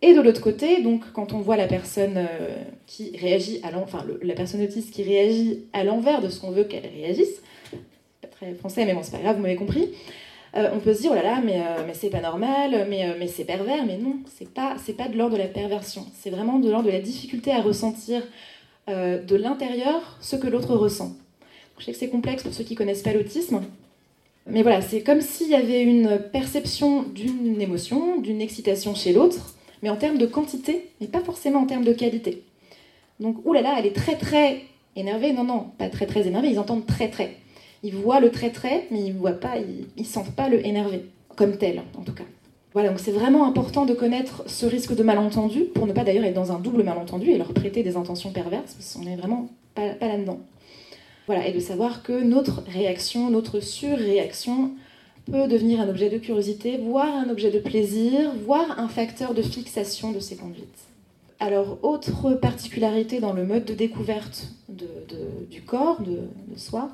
[0.03, 2.55] Et de l'autre côté, donc quand on voit la personne euh,
[2.87, 6.63] qui réagit à enfin la personne autiste qui réagit à l'envers de ce qu'on veut
[6.63, 7.41] qu'elle réagisse,
[8.21, 9.89] pas très français mais bon c'est pas grave, vous m'avez compris.
[10.57, 13.15] Euh, on peut se dire oh là là mais, euh, mais c'est pas normal, mais,
[13.19, 16.57] mais c'est pervers, mais non, c'est pas pas de l'ordre de la perversion, c'est vraiment
[16.57, 18.23] de l'ordre de la difficulté à ressentir
[18.87, 21.15] de l'intérieur ce que l'autre ressent.
[21.77, 23.61] Je sais que c'est complexe pour ceux qui connaissent pas l'autisme,
[24.47, 29.55] mais voilà, c'est comme s'il y avait une perception d'une émotion, d'une excitation chez l'autre
[29.81, 32.43] mais en termes de quantité, mais pas forcément en termes de qualité.
[33.19, 34.61] Donc, oulala, elle est très très
[34.95, 35.33] énervée.
[35.33, 37.37] Non, non, pas très très énervée, ils entendent très très.
[37.83, 39.55] Ils voient le très très, mais ils voient pas,
[39.97, 42.23] ils, sentent pas le énervé, comme tel en tout cas.
[42.73, 46.23] Voilà, donc c'est vraiment important de connaître ce risque de malentendu pour ne pas d'ailleurs
[46.23, 49.49] être dans un double malentendu et leur prêter des intentions perverses, parce qu'on n'est vraiment
[49.75, 50.39] pas, pas là-dedans.
[51.27, 54.71] Voilà, et de savoir que notre réaction, notre surréaction
[55.25, 59.41] peut devenir un objet de curiosité, voire un objet de plaisir, voire un facteur de
[59.41, 60.87] fixation de ses conduites.
[61.39, 66.19] Alors, autre particularité dans le mode de découverte du corps, de,
[66.55, 66.91] soi,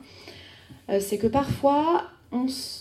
[0.90, 2.04] euh, c'est que parfois,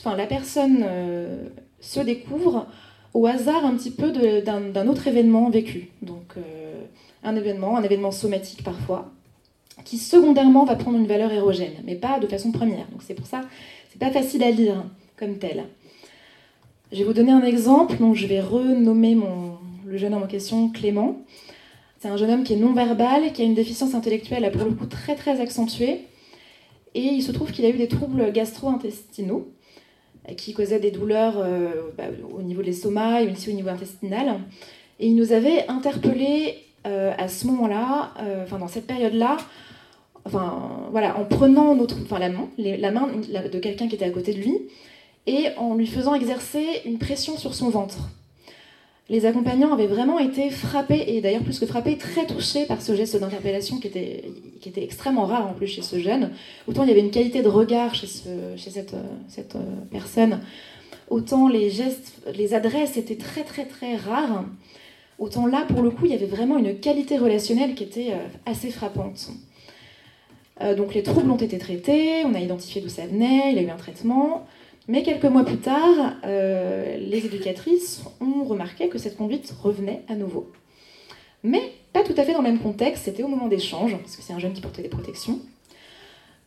[0.04, 1.48] la personne euh,
[1.80, 2.68] se découvre
[3.14, 5.90] au hasard un petit peu d'un autre événement vécu.
[6.02, 6.84] Donc, euh,
[7.24, 9.10] un événement, un événement somatique parfois,
[9.84, 12.86] qui secondairement va prendre une valeur érogène, mais pas de façon première.
[12.92, 13.40] Donc, c'est pour ça,
[13.90, 14.84] c'est pas facile à lire
[15.16, 15.64] comme tel.
[16.92, 17.96] Je vais vous donner un exemple.
[17.96, 21.20] Donc, je vais renommer mon, le jeune homme en question Clément.
[21.98, 24.86] C'est un jeune homme qui est non-verbal, qui a une déficience intellectuelle pour le coup
[24.86, 26.02] très très accentuée.
[26.94, 29.48] Et il se trouve qu'il a eu des troubles gastro-intestinaux
[30.36, 32.04] qui causaient des douleurs euh, bah,
[32.36, 34.40] au niveau de l'estomac et aussi au niveau intestinal.
[34.98, 39.36] Et il nous avait interpellés euh, à ce moment-là, euh, enfin dans cette période-là,
[40.24, 43.08] en prenant la main
[43.52, 44.54] de quelqu'un qui était à côté de lui,
[45.26, 48.10] et en lui faisant exercer une pression sur son ventre.
[49.08, 52.96] Les accompagnants avaient vraiment été frappés, et d'ailleurs plus que frappés, très touchés par ce
[52.96, 54.24] geste d'interpellation qui était,
[54.76, 56.30] extrêmement rare en plus chez ce jeune.
[56.66, 59.58] Autant il y avait une qualité de regard chez, ce, chez cette, euh,
[59.92, 60.40] personne,
[61.08, 64.44] autant les gestes, les adresses étaient très très très rares.
[65.20, 68.26] Autant là, pour le coup, il y avait vraiment une qualité relationnelle qui était euh,
[68.44, 69.30] assez frappante.
[70.62, 73.62] Euh, donc les troubles ont été traités, on a identifié d'où ça venait, il a
[73.62, 74.46] eu un traitement.
[74.88, 80.14] Mais quelques mois plus tard, euh, les éducatrices ont remarqué que cette conduite revenait à
[80.14, 80.50] nouveau.
[81.42, 84.22] Mais pas tout à fait dans le même contexte, c'était au moment d'échange, parce que
[84.22, 85.40] c'est un jeune qui portait des protections,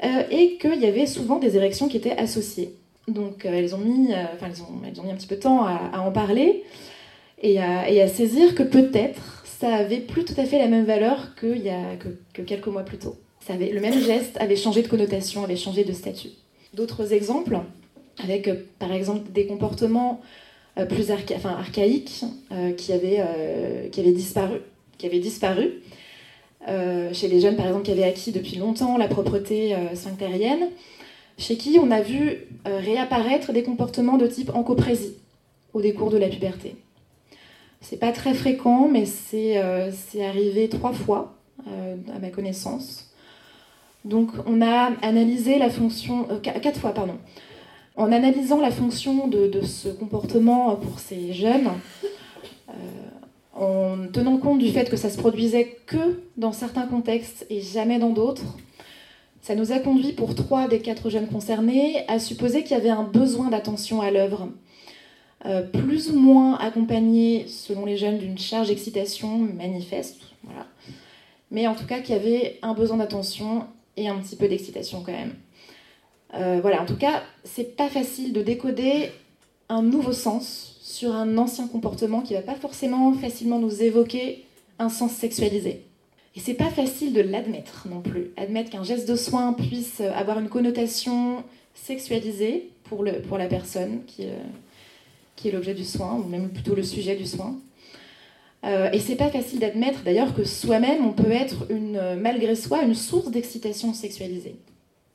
[0.03, 2.75] euh, et qu'il y avait souvent des érections qui étaient associées.
[3.09, 5.99] Donc euh, elles, ont mis, enfin, elles, ont, mis un petit peu de temps à,
[5.99, 6.63] en parler
[7.41, 11.57] et à, saisir que peut-être ça avait plus tout à fait la même valeur que,
[11.57, 13.17] y a, que, que quelques mois plus tôt.
[13.49, 16.29] Le même geste avait changé de connotation, avait changé de statut.
[16.73, 17.59] D'autres exemples
[18.23, 20.21] avec euh, par exemple des comportements
[20.77, 23.23] euh, plus archaïques euh, qui, avaient,
[24.13, 24.59] disparu.
[27.13, 30.69] chez les jeunes, par exemple, qui avaient acquis depuis longtemps la propreté sphinctérienne,
[31.37, 35.15] chez qui on a vu réapparaître des comportements de type encoprésie
[35.73, 36.75] au décours de la puberté.
[37.81, 39.57] C'est pas très fréquent, mais c'est
[40.23, 41.33] arrivé trois fois,
[41.65, 43.11] à ma connaissance.
[44.05, 46.27] Donc, on a analysé la fonction.
[46.41, 47.17] quatre fois, pardon
[47.99, 51.69] en analysant la fonction de, ce comportement pour ces jeunes,
[52.69, 52.73] euh,
[53.53, 57.99] en tenant compte du fait que ça se produisait que dans certains contextes et jamais
[57.99, 58.57] dans d'autres,
[59.41, 62.89] ça nous a conduit pour trois des quatre jeunes concernés à supposer qu'il y avait
[62.89, 64.47] un besoin d'attention à l'œuvre,
[65.45, 70.67] euh, plus ou moins accompagné selon les jeunes d'une charge d'excitation manifeste, voilà.
[71.51, 73.65] mais en tout cas qu'il y avait un besoin d'attention
[73.97, 75.33] et un petit peu d'excitation quand même.
[76.35, 79.11] Euh, voilà, en tout cas, c'est pas facile de décoder
[79.67, 84.45] un nouveau sens sur un ancien comportement qui va pas forcément facilement nous évoquer
[84.79, 85.85] un sens sexualisé.
[86.35, 88.31] Et c'est pas facile de l'admettre non plus.
[88.37, 94.03] Admettre qu'un geste de soin puisse avoir une connotation sexualisée pour, le, pour la personne
[94.05, 94.37] qui, euh,
[95.35, 97.57] qui est l'objet du soin, ou même plutôt le sujet du soin.
[98.65, 102.83] Euh, et c'est pas facile d'admettre d'ailleurs que soi-même on peut être une, malgré soi
[102.83, 104.55] une source d'excitation sexualisée.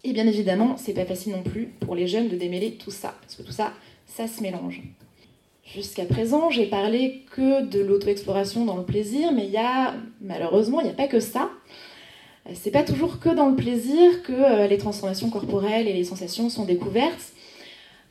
[0.04, 3.14] Et bien évidemment, c'est pas facile non plus pour les jeunes de démêler tout ça,
[3.22, 3.72] parce que tout ça,
[4.06, 4.82] ça se mélange.
[5.64, 10.80] Jusqu'à présent, j'ai parlé que de l'auto-exploration dans le plaisir, mais il y a, malheureusement,
[10.80, 11.50] il n'y a pas que ça.
[12.52, 16.50] C'est pas toujours que dans le plaisir que euh, les transformations corporelles et les sensations
[16.50, 17.32] sont découvertes.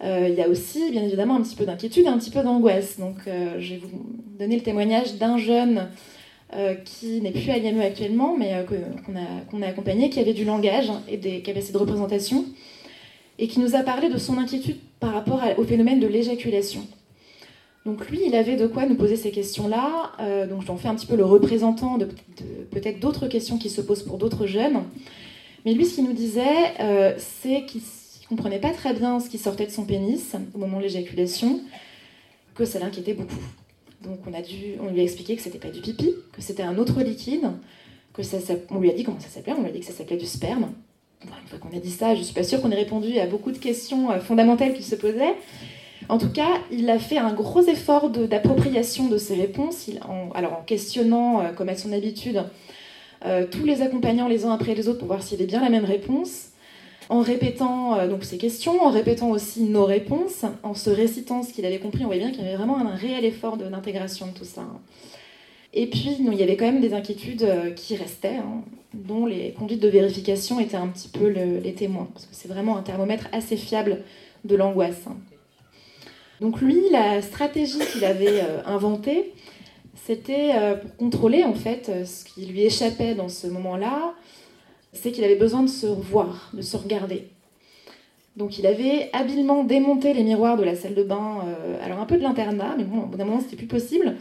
[0.03, 2.99] Euh, il y a aussi, bien évidemment, un petit peu d'inquiétude, un petit peu d'angoisse.
[2.99, 4.03] Donc, euh, je vais vous
[4.39, 5.87] donner le témoignage d'un jeune
[6.85, 10.91] qui n'est plus à l'IME actuellement, mais qu'on a, a, accompagné, qui avait du langage
[11.07, 12.45] et des capacités de représentation,
[13.39, 16.85] et qui nous a parlé de son inquiétude par rapport au phénomène de l'éjaculation.
[17.85, 20.13] Donc lui, il avait de quoi nous poser ces questions-là.
[20.21, 22.07] Euh, donc j'en fais un petit peu le représentant de,
[22.71, 24.83] peut-être d'autres questions qui se posent pour d'autres jeunes.
[25.65, 29.29] Mais lui, ce qu'il nous disait, euh, c'est qu'il ne comprenait pas très bien ce
[29.29, 31.59] qui sortait de son pénis au moment de l'éjaculation,
[32.55, 33.35] que ça l'inquiétait beaucoup.
[34.03, 36.63] Donc on, a dû, on lui a expliqué que c'était pas du pipi, que c'était
[36.63, 37.51] un autre liquide,
[38.13, 38.37] que ça,
[38.69, 40.25] on lui a dit comment ça s'appelait, on lui a dit que ça s'appelait du
[40.25, 40.69] sperme.
[41.23, 43.51] une fois qu'on a dit ça, je suis pas sûre qu'on ait répondu à beaucoup
[43.51, 45.35] de questions euh, fondamentales qui se posaient.
[46.09, 50.53] En tout cas, il a fait un gros effort d'appropriation de, ses réponses, en, alors
[50.53, 52.43] en questionnant, euh, comme à son habitude,
[53.25, 55.69] euh, tous les accompagnants les uns après les autres pour voir s'il avait bien la
[55.69, 56.49] même réponse,
[57.09, 61.53] en répétant euh, donc ses questions, en répétant aussi nos réponses, en se récitant ce
[61.53, 62.03] qu'il avait compris.
[62.03, 64.63] On voyait bien qu'il y avait vraiment un réel effort d'intégration de, tout ça.
[65.73, 68.61] Et puis, il y avait quand même des inquiétudes qui restaient, hein,
[68.93, 72.77] dont les conduites de vérification étaient un petit peu les témoins, parce que c'est vraiment
[72.77, 74.03] un thermomètre assez fiable
[74.45, 75.07] de l'angoisse.
[75.07, 75.15] Hein.
[76.43, 79.33] Donc lui, la stratégie qu'il avait euh, inventée,
[80.05, 84.13] c'était euh, pour contrôler en fait euh, ce qui lui échappait dans ce moment-là,
[84.93, 87.27] c'est qu'il avait besoin de se voir, de se regarder.
[88.37, 91.45] Donc il avait habilement démonté les miroirs de la salle de bain,
[91.83, 94.15] alors un peu de l'internat, mais bon, au bout d'un moment c'était plus possible,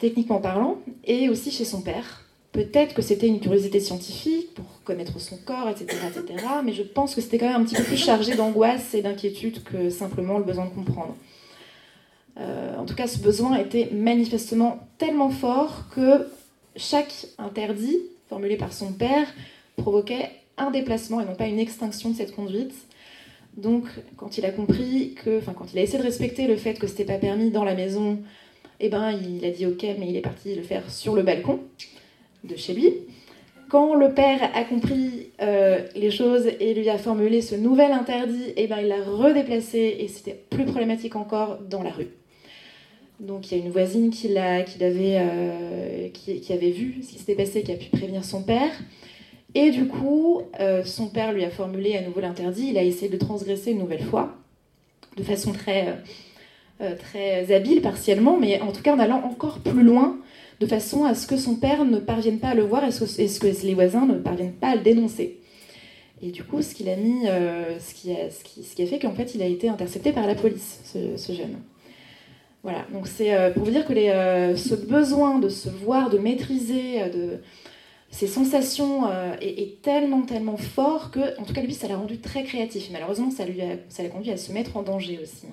[0.00, 2.26] techniquement parlant, et aussi chez son père.
[2.52, 6.42] Peut-être que c'était une curiosité scientifique pour connaître son corps, etc., etc.
[6.64, 9.62] Mais je pense que c'était quand même un petit peu plus chargé d'angoisse et d'inquiétude
[9.62, 11.14] que simplement le besoin de comprendre.
[12.38, 16.26] Euh, en tout cas, ce besoin était manifestement tellement fort que
[16.76, 17.98] chaque interdit
[18.30, 19.26] formulé par son père
[19.76, 22.74] provoquait un déplacement et non pas une extinction de cette conduite.
[23.56, 23.84] Donc,
[24.16, 26.86] quand il a compris que, enfin, quand il a essayé de respecter le fait que
[26.86, 28.18] c'était pas permis dans la maison,
[28.80, 31.60] eh ben, il a dit ok, mais il est parti le faire sur le balcon
[32.44, 32.92] de chez lui.
[33.68, 38.52] Quand le père a compris euh, les choses et lui a formulé ce nouvel interdit,
[38.56, 42.10] eh ben, il l'a redéplacé et c'était plus problématique encore dans la rue.
[43.18, 47.34] Donc il y a une voisine qui, avait, euh, qui, avait vu ce qui s'était
[47.34, 48.70] passé, qui a pu prévenir son père.
[49.56, 52.68] Et du coup, euh, son père lui a formulé à nouveau l'interdit.
[52.68, 54.36] Il a essayé de transgresser une nouvelle fois,
[55.16, 55.96] de façon très,
[56.82, 60.18] euh, très habile partiellement, mais en tout cas en allant encore plus loin,
[60.60, 63.40] de façon à ce que son père ne parvienne pas à le voir et ce
[63.40, 65.38] que, les voisins ne parviennent pas à le dénoncer.
[66.22, 69.46] Et du coup, ce qu'il a mis, ce, qui a, fait qu'en fait, il a
[69.46, 70.80] été intercepté par la police,
[71.16, 71.56] ce jeune.
[72.66, 76.18] Voilà, donc c'est euh, pour vous dire que euh, ce besoin de se voir, de
[76.18, 77.38] maîtriser, euh, de
[78.10, 82.44] ces sensations est, tellement, tellement fort que, en tout cas, lui, ça l'a rendu très
[82.44, 82.88] créatif.
[82.90, 85.46] Malheureusement, ça l'a conduit à se mettre en danger aussi.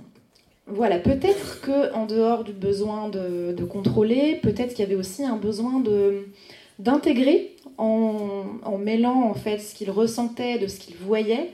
[0.68, 5.38] Voilà, peut-être que en dehors du besoin de, contrôler, peut-être qu'il y avait aussi un
[5.38, 6.28] besoin de
[6.80, 11.52] d'intégrer en, en, mêlant en fait ce qu'il ressentait de ce qu'il voyait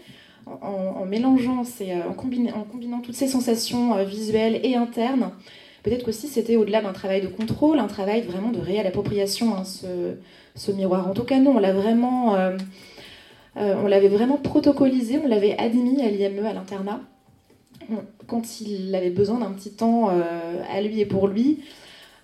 [0.62, 5.32] en, mélangeant, euh, en, combinant toutes ces sensations euh, visuelles et internes,
[5.84, 9.64] peut-être qu'aussi c'était au-delà d'un travail de contrôle, un travail vraiment de réelle appropriation, hein,
[9.64, 10.16] ce,
[10.74, 11.08] miroir.
[11.08, 12.58] En tout cas, non, on l'a vraiment, euh,
[13.56, 17.02] on l'avait vraiment protocolisé, on l'avait admis à l'IME, à l'internat,
[18.28, 21.60] quand il avait besoin d'un petit temps à lui et pour lui.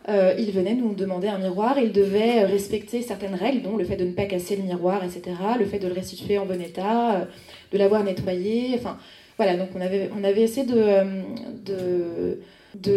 [0.08, 4.06] il venait nous demander un miroir, il devait respecter certaines règles, dont le fait de
[4.06, 7.28] ne pas casser le miroir, etc., le fait de le restituer en bon état,
[7.72, 8.76] de l'avoir nettoyé.
[8.76, 8.98] Enfin,
[9.38, 12.40] voilà, donc on avait, on avait essayé de,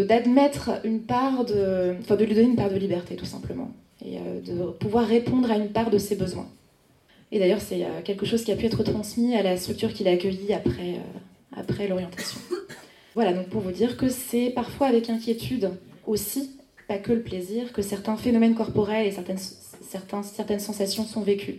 [0.04, 3.70] d'admettre une part de, enfin de lui donner une part de liberté tout simplement,
[4.04, 6.48] et euh, de pouvoir répondre à une part de ses besoins.
[7.30, 10.08] Et d'ailleurs, c'est euh, quelque chose qui a pu être transmis à la structure qu'il
[10.08, 12.40] a accueillie après, euh, après l'orientation.
[13.14, 15.72] Voilà, donc pour vous dire que c'est parfois avec inquiétude
[16.06, 16.52] aussi,
[16.86, 21.56] pas que le plaisir, que certains phénomènes corporels et certaines, certains, certaines sensations sont vécus.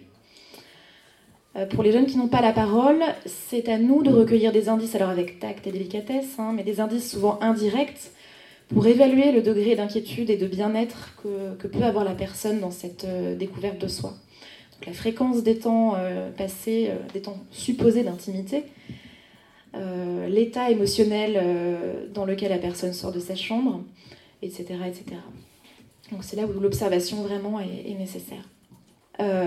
[1.56, 4.70] Euh, pour les jeunes qui n'ont pas la parole, c'est à nous de recueillir des
[4.70, 8.12] indices, alors avec tact et délicatesse, hein, mais des indices souvent indirects,
[8.70, 13.04] pour évaluer le degré d'inquiétude et de bien-être que, peut avoir la personne dans cette
[13.04, 14.14] euh, découverte de soi.
[14.86, 18.64] la fréquence des temps euh, passés, euh, des temps supposés d'intimité,
[20.28, 21.40] l'état émotionnel
[22.12, 23.84] dans lequel la personne sort de sa chambre,
[24.42, 24.66] etc.
[24.88, 25.04] etc.
[26.12, 28.50] Donc c'est là où l'observation vraiment est, nécessaire.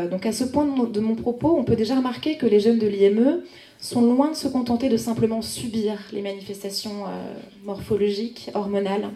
[0.09, 2.87] donc à ce point de mon propos, on peut déjà remarquer que les jeunes de
[2.87, 3.43] l'IME
[3.83, 9.11] sont loin de se contenter de simplement subir les manifestations euh, morphologiques, hormonales.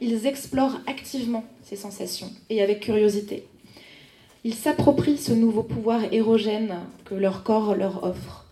[0.00, 3.48] Ils explorent activement ces sensations et avec curiosité.
[4.44, 8.46] Ils s'approprient ce nouveau pouvoir érogène que leur corps leur offre.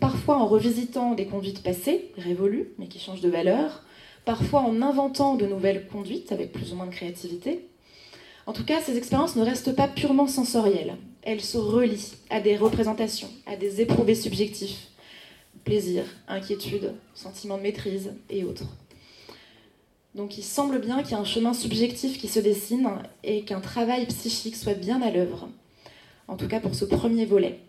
[0.00, 3.84] parfois en revisitant des conduites passées, révolues, mais qui changent de valeur,
[4.24, 7.64] parfois en inventant de nouvelles conduites avec plus ou moins de créativité.
[8.46, 12.56] En tout cas, ces expériences ne restent pas purement sensorielles elle se relie à des
[12.56, 14.88] représentations, à des éprouvés subjectifs,
[15.64, 18.64] plaisir, inquiétude, sentiment de maîtrise et autres.
[20.14, 22.88] Donc il semble bien qu'il y a un chemin subjectif qui se dessine
[23.22, 25.48] et qu'un travail psychique soit bien à l'œuvre,
[26.26, 27.60] en tout cas pour ce premier volet.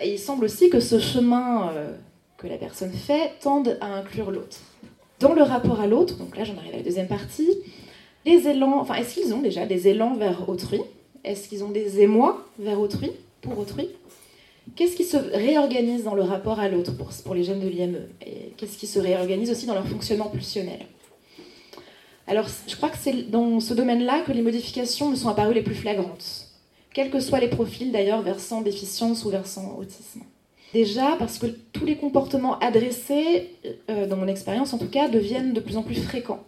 [0.00, 1.96] Et il semble aussi que ce chemin euh,
[2.38, 4.58] que la personne fait tende à inclure l'autre.
[5.20, 7.48] Dans le rapport à l'autre, donc là j'en arrive à la deuxième partie,
[8.24, 10.80] les élans, enfin est-ce qu'ils ont déjà des élans vers autrui?
[11.26, 13.10] Est-ce qu'ils ont des émois vers autrui,
[13.42, 13.88] pour autrui?
[14.74, 18.52] Qu'est-ce qui se réorganise dans le rapport à l'autre pour, les jeunes de l'IME Et
[18.56, 20.80] qu'est-ce qui se réorganise aussi dans leur fonctionnement pulsionnel?
[22.26, 25.62] Alors, je crois que c'est dans ce domaine-là que les modifications me sont apparues les
[25.62, 26.48] plus flagrantes,
[26.92, 30.22] quels que soient les profils d'ailleurs versant déficience ou versant autisme.
[30.74, 33.50] Déjà parce que tous les comportements adressés,
[33.88, 36.42] euh, dans mon expérience en tout cas, deviennent de plus en plus fréquents.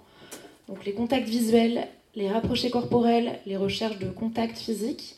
[0.66, 1.86] Donc les contacts visuels,
[2.18, 5.14] les rapprochés corporels, les recherches de contact physique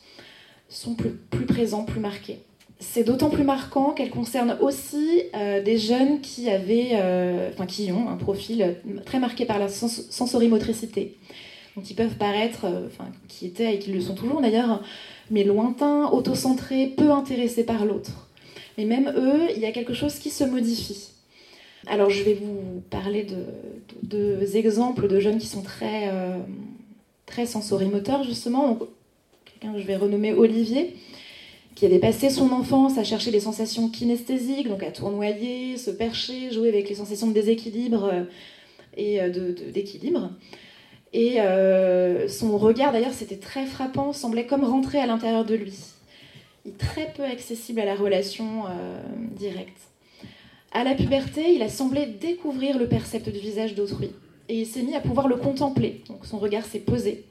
[0.69, 2.39] sont plus, présents, plus marqués.
[2.79, 7.91] C'est d'autant plus marquant qu'elles concernent aussi euh, des jeunes qui avaient, euh, enfin qui
[7.91, 11.17] ont un profil très marqué par la sensorimotricité.
[11.75, 12.87] Donc ils peuvent paraître, euh,
[13.27, 14.83] qui étaient et qui le sont toujours d'ailleurs,
[15.31, 18.29] mais lointains, autocentrés, peu intéressés par l'autre.
[18.77, 21.09] Mais même eux, il y a quelque chose qui se modifie.
[21.87, 23.37] Alors je vais vous parler de
[24.03, 26.11] deux exemples de jeunes qui sont très
[27.31, 28.77] très sensorimoteur justement,
[29.45, 30.95] quelqu'un que je vais renommer Olivier,
[31.75, 36.51] qui avait passé son enfance à chercher des sensations kinesthésiques, donc à tournoyer, se percher,
[36.51, 38.23] jouer avec les sensations de déséquilibre euh,
[38.97, 40.31] et euh, d'équilibre.
[41.13, 45.77] Et euh, son regard, d'ailleurs, c'était très frappant, semblait comme rentrer à l'intérieur de lui.
[46.65, 48.65] Il est très peu accessible à la relation
[49.35, 49.89] directe.
[50.71, 54.11] À la puberté, il a semblé découvrir le percept du visage d'autrui
[54.51, 56.03] et il s'est mis à pouvoir le contempler.
[56.09, 57.23] Donc son regard s'est posé.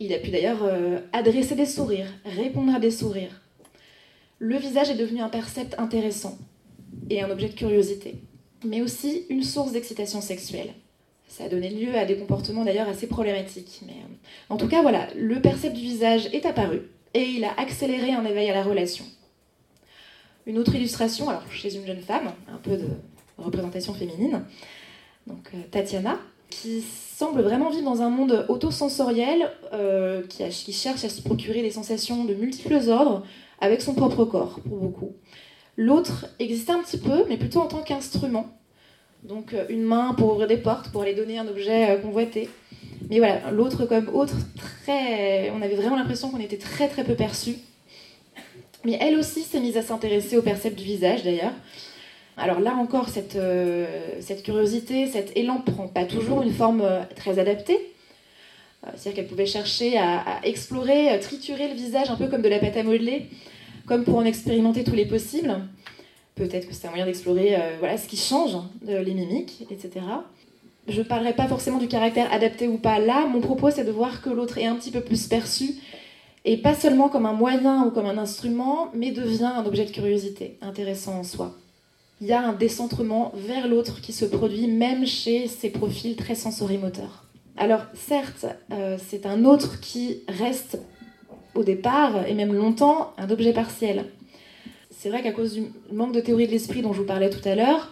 [0.00, 3.40] Il a pu d'ailleurs euh, adresser des sourires, répondre à des sourires.
[4.38, 6.36] Le visage est devenu un percept intéressant
[7.08, 8.16] et un objet de curiosité,
[8.66, 10.74] mais aussi une source d'excitation sexuelle.
[11.26, 13.80] Ça a donné lieu à des comportements d'ailleurs assez problématiques.
[13.86, 14.14] Mais euh,
[14.50, 16.82] en tout cas, voilà, le percept du visage est apparu
[17.14, 19.06] et il a accéléré un éveil à la relation.
[20.44, 22.88] Une autre illustration, alors chez une jeune femme, un peu de
[23.38, 24.44] représentation féminine,
[25.26, 26.18] donc euh, Tatiana,
[26.52, 26.82] qui
[27.16, 32.24] semble vraiment vivre dans un monde autosensoriel, euh, qui, cherche à se procurer des sensations
[32.24, 33.22] de multiples ordres
[33.60, 35.12] avec son propre corps, pour beaucoup.
[35.76, 38.46] L'autre existait un petit peu, mais plutôt en tant qu'instrument.
[39.22, 42.48] Donc euh, une main pour ouvrir des portes, pour aller donner un objet euh, convoité.
[43.08, 45.50] Mais voilà, l'autre comme autre, très...
[45.50, 47.56] on avait vraiment l'impression qu'on était très très peu perçu.
[48.84, 51.52] Mais elle aussi s'est mise à s'intéresser au percept du visage d'ailleurs.
[52.36, 53.86] Alors là encore, cette, euh,
[54.20, 57.78] cette curiosité, cet élan prend pas toujours une forme euh, très adaptée.
[58.84, 62.58] Euh, c'est-à-dire qu'elle pouvait chercher à, explorer, triturer le visage un peu comme de la
[62.58, 63.28] pâte à modeler,
[63.86, 65.56] comme pour en expérimenter tous les possibles.
[66.34, 67.56] Peut-être que c'est un moyen d'explorer
[67.98, 70.00] ce qui change, les mimiques, etc.
[70.88, 72.98] Je ne parlerai pas forcément du caractère adapté ou pas.
[72.98, 75.74] Là, mon propos, c'est de voir que l'autre est un petit peu plus perçu,
[76.46, 79.90] et pas seulement comme un moyen ou comme un instrument, mais devient un objet de
[79.90, 81.54] curiosité, intéressant en soi
[82.22, 86.36] il y a un décentrement vers l'autre qui se produit même chez ces profils très
[86.36, 87.24] sensorimoteurs.
[87.56, 90.78] Alors certes, euh, c'est un autre qui reste
[91.56, 94.04] au départ, et même longtemps, un objet partiel.
[94.90, 97.46] C'est vrai qu'à cause du manque de théorie de l'esprit dont je vous parlais tout
[97.46, 97.90] à l'heure,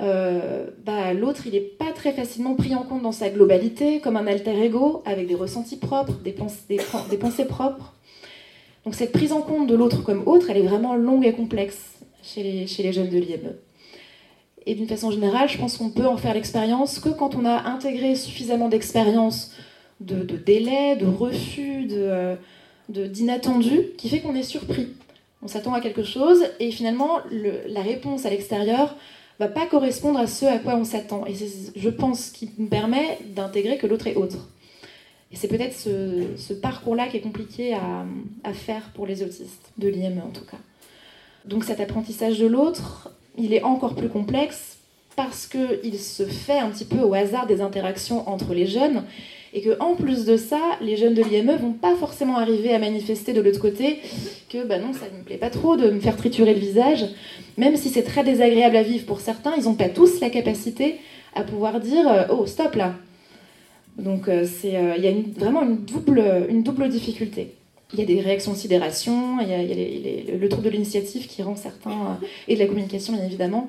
[0.00, 4.16] euh, bah, l'autre, il n'est pas très facilement pris en compte dans sa globalité, comme
[4.16, 6.36] un alter ego, avec des ressentis propres, des,
[7.10, 7.92] des pensées propres.
[8.84, 11.97] Donc cette prise en compte de l'autre comme autre, elle est vraiment longue et complexe
[12.34, 12.42] chez
[12.82, 13.54] les, jeunes de l'IME.
[14.66, 17.68] Et d'une façon générale, je pense qu'on peut en faire l'expérience que quand on a
[17.68, 19.52] intégré suffisamment d'expérience
[20.00, 22.36] de, de, délai, de refus, de,
[22.88, 24.88] d'inattendu, qui fait qu'on est surpris.
[25.42, 28.96] On s'attend à quelque chose et finalement, la réponse à l'extérieur
[29.38, 31.24] va pas correspondre à ce à quoi on s'attend.
[31.26, 34.48] Et c'est, je pense, qui nous permet d'intégrer que l'autre est autre.
[35.30, 38.04] Et c'est peut-être ce, parcours-là qui est compliqué à,
[38.44, 40.56] à, faire pour les autistes, de l'IME en tout cas.
[41.44, 44.78] Donc cet apprentissage de l'autre, il est encore plus complexe
[45.16, 49.02] parce qu'il se fait un petit peu au hasard des interactions entre les jeunes
[49.54, 52.78] et que en plus de ça, les jeunes de l'IME vont pas forcément arriver à
[52.78, 53.98] manifester de l'autre côté
[54.48, 57.06] que bah non, ça ne me plaît pas trop de me faire triturer le visage,
[57.56, 60.96] même si c'est très désagréable à vivre pour certains, ils n'ont pas tous la capacité
[61.34, 62.94] à pouvoir dire euh, oh stop là.
[63.98, 67.54] Donc euh, c'est euh, il y a vraiment une double une double difficulté.
[67.92, 71.42] Il y a des réactions de sidération, il y a, le trouble de l'initiative qui
[71.42, 73.68] rend certains et de la communication bien évidemment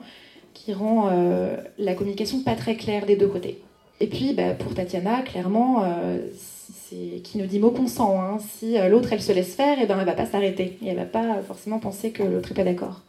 [0.53, 1.09] qui rend
[1.77, 3.61] la communication pas très claire des deux côtés.
[4.01, 8.21] Et puis, bah, pour Tatiana, clairement, euh, c'est qui nous dit mot consent.
[8.21, 8.37] Hein.
[8.57, 10.77] Si euh, l'autre, elle se laisse faire, et eh ben, elle va pas s'arrêter.
[10.83, 13.01] Et elle va pas forcément penser que l'autre n'est pas d'accord.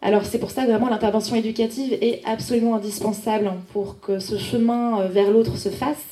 [0.00, 5.00] Alors c'est pour ça que vraiment l'intervention éducative est absolument indispensable pour que ce chemin
[5.00, 6.04] euh, vers l'autre se fasse.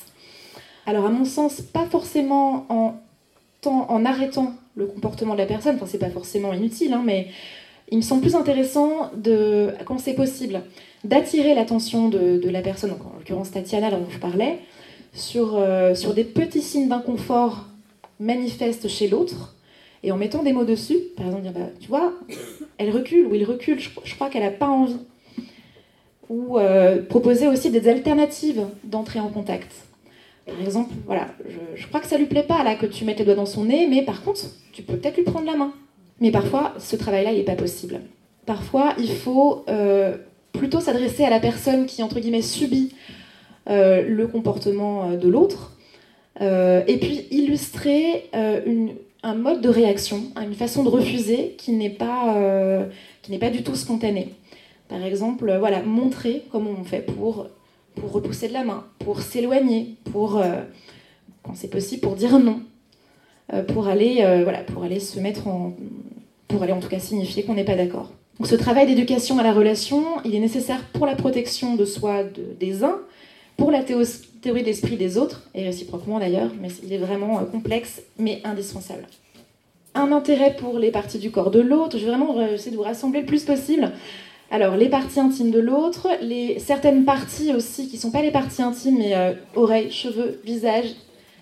[0.85, 2.95] Alors à mon sens, pas forcément en,
[3.71, 7.27] en arrêtant le comportement de la personne, enfin c'est pas forcément inutile, hein, mais
[7.91, 10.61] il me semble plus intéressant, de, quand c'est possible,
[11.03, 14.59] d'attirer l'attention de, la personne, en l'occurrence Tatiana dont je parlais,
[15.13, 17.67] sur, euh, sur des petits signes d'inconfort
[18.19, 19.55] manifestes chez l'autre,
[20.01, 22.13] et en mettant des mots dessus, par exemple, dire, bah, tu vois,
[22.77, 24.97] elle recule ou il recule, je, crois qu'elle n'a pas envie.
[26.29, 29.71] Ou euh, proposer aussi des alternatives d'entrée en contact.
[30.45, 31.27] Par exemple, voilà,
[31.75, 33.65] je, crois que ça lui plaît pas là que tu mettes les doigts dans son
[33.65, 34.41] nez, mais par contre,
[34.73, 35.73] tu peux peut-être lui prendre la main.
[36.19, 38.01] Mais parfois, ce travail-là, il n'est pas possible.
[38.45, 40.17] Parfois, il faut euh,
[40.51, 42.93] plutôt s'adresser à la personne qui, entre guillemets, subit
[43.69, 45.71] euh, le comportement euh, de l'autre,
[46.41, 48.29] et puis illustrer
[49.21, 52.35] un mode de réaction, une façon de refuser qui n'est pas,
[53.21, 54.33] qui n'est pas du tout spontanée.
[54.89, 57.47] Par exemple, voilà, montrer comment on fait pour,
[57.95, 60.41] pour repousser de la main, pour s'éloigner, pour,
[61.43, 62.61] quand c'est possible, pour dire non.
[63.51, 65.73] Euh, pour aller, euh, voilà, pour aller se mettre en,
[66.47, 68.11] pour aller en tout cas signifier qu'on n'est pas d'accord.
[68.39, 72.23] Donc ce travail d'éducation à la relation, il est nécessaire pour la protection de soi
[72.59, 72.99] des uns,
[73.57, 77.43] pour la théorie de l'esprit des autres, et réciproquement d'ailleurs, mais il est vraiment euh,
[77.43, 79.05] complexe, mais indispensable.
[79.93, 82.83] Un intérêt pour les parties du corps de l'autre, je vais vraiment essayer de vous
[82.83, 83.91] rassembler le plus possible.
[84.53, 86.07] Alors, les parties intimes de l'autre,
[86.59, 89.15] certaines parties aussi qui ne sont pas les parties intimes, mais
[89.55, 90.93] oreilles, cheveux, visage,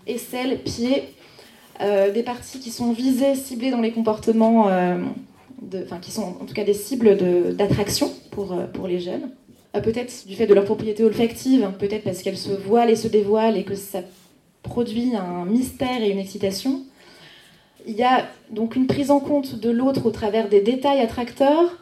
[0.08, 1.04] aisselles, pieds,
[1.82, 4.98] euh, des parties qui sont visées, ciblées dans les comportements, euh,
[5.84, 7.18] enfin qui sont en tout cas des cibles
[7.56, 9.32] d'attraction pour, euh, pour les jeunes.
[9.74, 13.08] peut-être du fait de leur propriété olfactive, hein, peut-être parce qu'elles se voilent et se
[13.08, 14.02] dévoilent et que ça
[14.62, 16.82] produit un mystère et une excitation.
[17.88, 21.80] Il y a donc une prise en compte de l'autre au travers des détails attracteurs,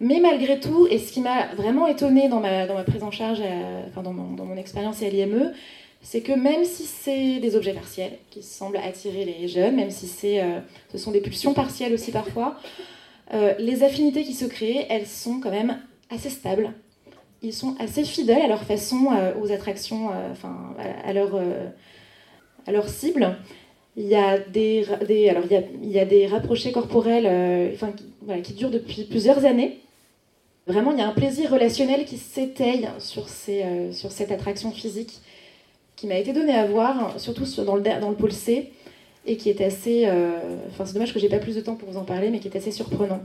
[0.00, 3.10] mais malgré tout, et ce qui m'a vraiment étonnée dans ma, dans ma prise en
[3.10, 3.42] charge,
[3.88, 5.52] enfin dans mon, dans mon expérience à l'IME,
[6.00, 10.06] c'est que même si c'est des objets partiels qui semblent attirer les jeunes, même si
[10.06, 10.60] c'est, euh,
[10.92, 12.56] ce sont des pulsions partielles aussi parfois,
[13.34, 15.78] euh, les affinités qui se créent, elles sont quand même
[16.10, 16.72] assez stables.
[17.42, 20.74] Ils sont assez fidèles à leur façon, euh, aux attractions, enfin,
[21.04, 21.38] à, leur,
[22.66, 23.36] à leur cible.
[23.96, 24.84] Il y a des,
[25.28, 27.92] alors il y a, il y a des rapprochés corporels enfin,
[28.42, 29.80] qui durent depuis plusieurs années.
[30.68, 35.20] Vraiment, il y a un plaisir relationnel qui s'étaye sur, ces, sur cette attraction physique
[35.98, 38.70] qui m'a été donné à voir, surtout dans le, dans le pôle C,
[39.26, 40.04] et qui est assez.
[40.06, 40.38] Euh,
[40.70, 42.46] enfin, c'est dommage que j'ai pas plus de temps pour vous en parler, mais qui
[42.46, 43.20] est assez surprenant.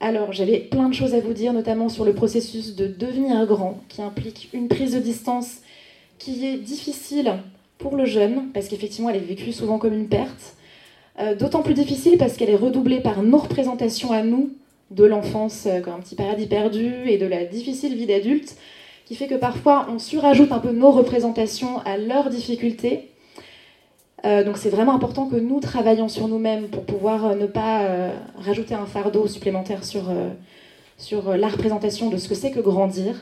[0.00, 3.80] Alors, j'avais plein de choses à vous dire, notamment sur le processus de devenir grand,
[3.88, 5.58] qui implique une prise de distance
[6.18, 7.34] qui est difficile
[7.78, 10.56] pour le jeune, parce qu'effectivement, elle est vécue souvent comme une perte.
[11.20, 14.50] Euh, d'autant plus difficile parce qu'elle est redoublée par nos représentations à nous
[14.90, 18.56] de l'enfance euh, comme un petit paradis perdu et de la difficile vie d'adulte
[19.04, 23.10] qui fait que parfois on surajoute un peu nos représentations à leurs difficultés.
[24.24, 28.12] Euh, donc c'est vraiment important que nous travaillions sur nous-mêmes pour pouvoir euh, ne pas
[28.38, 30.10] rajouter un fardeau supplémentaire sur,
[30.96, 33.14] sur la représentation de ce que c'est que grandir.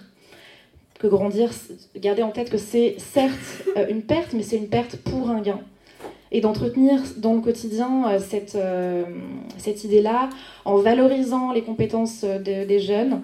[0.98, 1.50] Que grandir,
[1.96, 5.60] garder en tête que c'est certes une perte, mais c'est une perte pour un gain.
[6.32, 8.58] Et d'entretenir dans le quotidien cette,
[9.58, 10.28] cette idée-là
[10.64, 13.20] en valorisant les compétences des jeunes,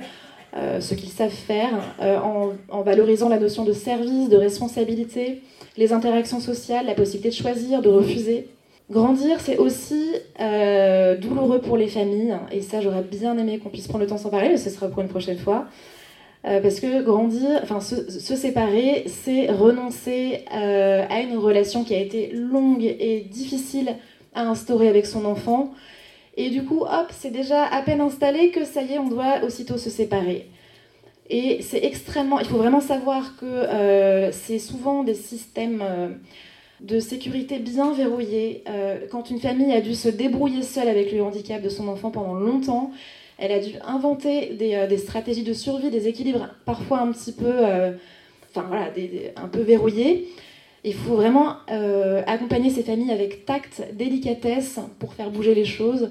[0.55, 1.71] euh, ce qu'ils savent faire,
[2.03, 2.19] euh,
[2.69, 5.41] en, valorisant la notion de service, de responsabilité,
[5.79, 8.49] les interactions sociales, la possibilité de choisir, de refuser.
[8.91, 13.89] Grandir, c'est aussi euh, douloureux pour les familles, et ça j'aurais bien aimé qu'on puisse
[13.89, 15.65] prendre le temps s'en parler, mais ce sera pour une prochaine fois.
[16.43, 22.85] Parce que grandir, enfin se, séparer, c'est renoncer à une relation qui a été longue
[22.85, 23.97] et difficile
[24.35, 25.73] à instaurer avec son enfant,
[26.37, 29.45] et du coup, hop, c'est déjà à peine installé que ça y est, on doit
[29.45, 30.49] aussitôt se séparer.
[31.29, 32.41] Et c'est extrêmement.
[32.41, 36.09] Il faut vraiment savoir que euh, c'est souvent des systèmes euh,
[36.81, 38.65] de sécurité bien verrouillés.
[38.69, 42.11] Euh, quand une famille a dû se débrouiller seule avec le handicap de son enfant
[42.11, 42.91] pendant longtemps,
[43.43, 47.53] elle a dû inventer des, des stratégies de survie, des équilibres parfois un petit peu.
[49.53, 50.29] peu verrouillés.
[50.85, 51.57] Il faut vraiment
[52.27, 56.11] accompagner ces familles avec tact, délicatesse pour faire bouger les choses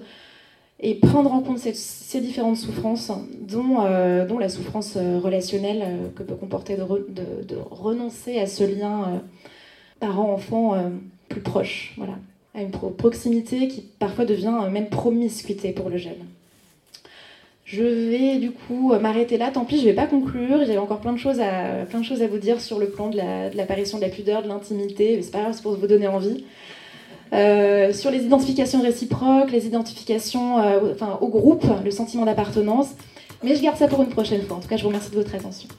[0.81, 6.23] et prendre en compte ces, différentes souffrances, dont, euh, la souffrance euh, relationnelle euh, que
[6.23, 6.83] peut comporter de,
[7.43, 9.21] de, renoncer à ce lien
[9.99, 10.91] parent-enfant
[11.29, 12.15] plus proche, voilà,
[12.55, 16.25] à une proximité qui parfois devient même promiscuité pour le jeune.
[17.71, 19.49] Je vais du coup m'arrêter là.
[19.49, 20.59] Tant pis, je vais pas conclure.
[20.59, 23.17] J'avais encore plein de, choses à, vous dire sur le plan de
[23.55, 25.15] l'apparition de, la pudeur, de l'intimité.
[25.15, 26.43] Mais c'est pas grave, c'est pour vous donner envie.
[27.31, 30.79] Euh, sur les identifications réciproques, les identifications euh,
[31.21, 32.89] au groupe, le sentiment d'appartenance.
[33.41, 34.57] Mais je garde ça pour une prochaine fois.
[34.57, 35.69] En tout cas, je vous remercie de votre attention.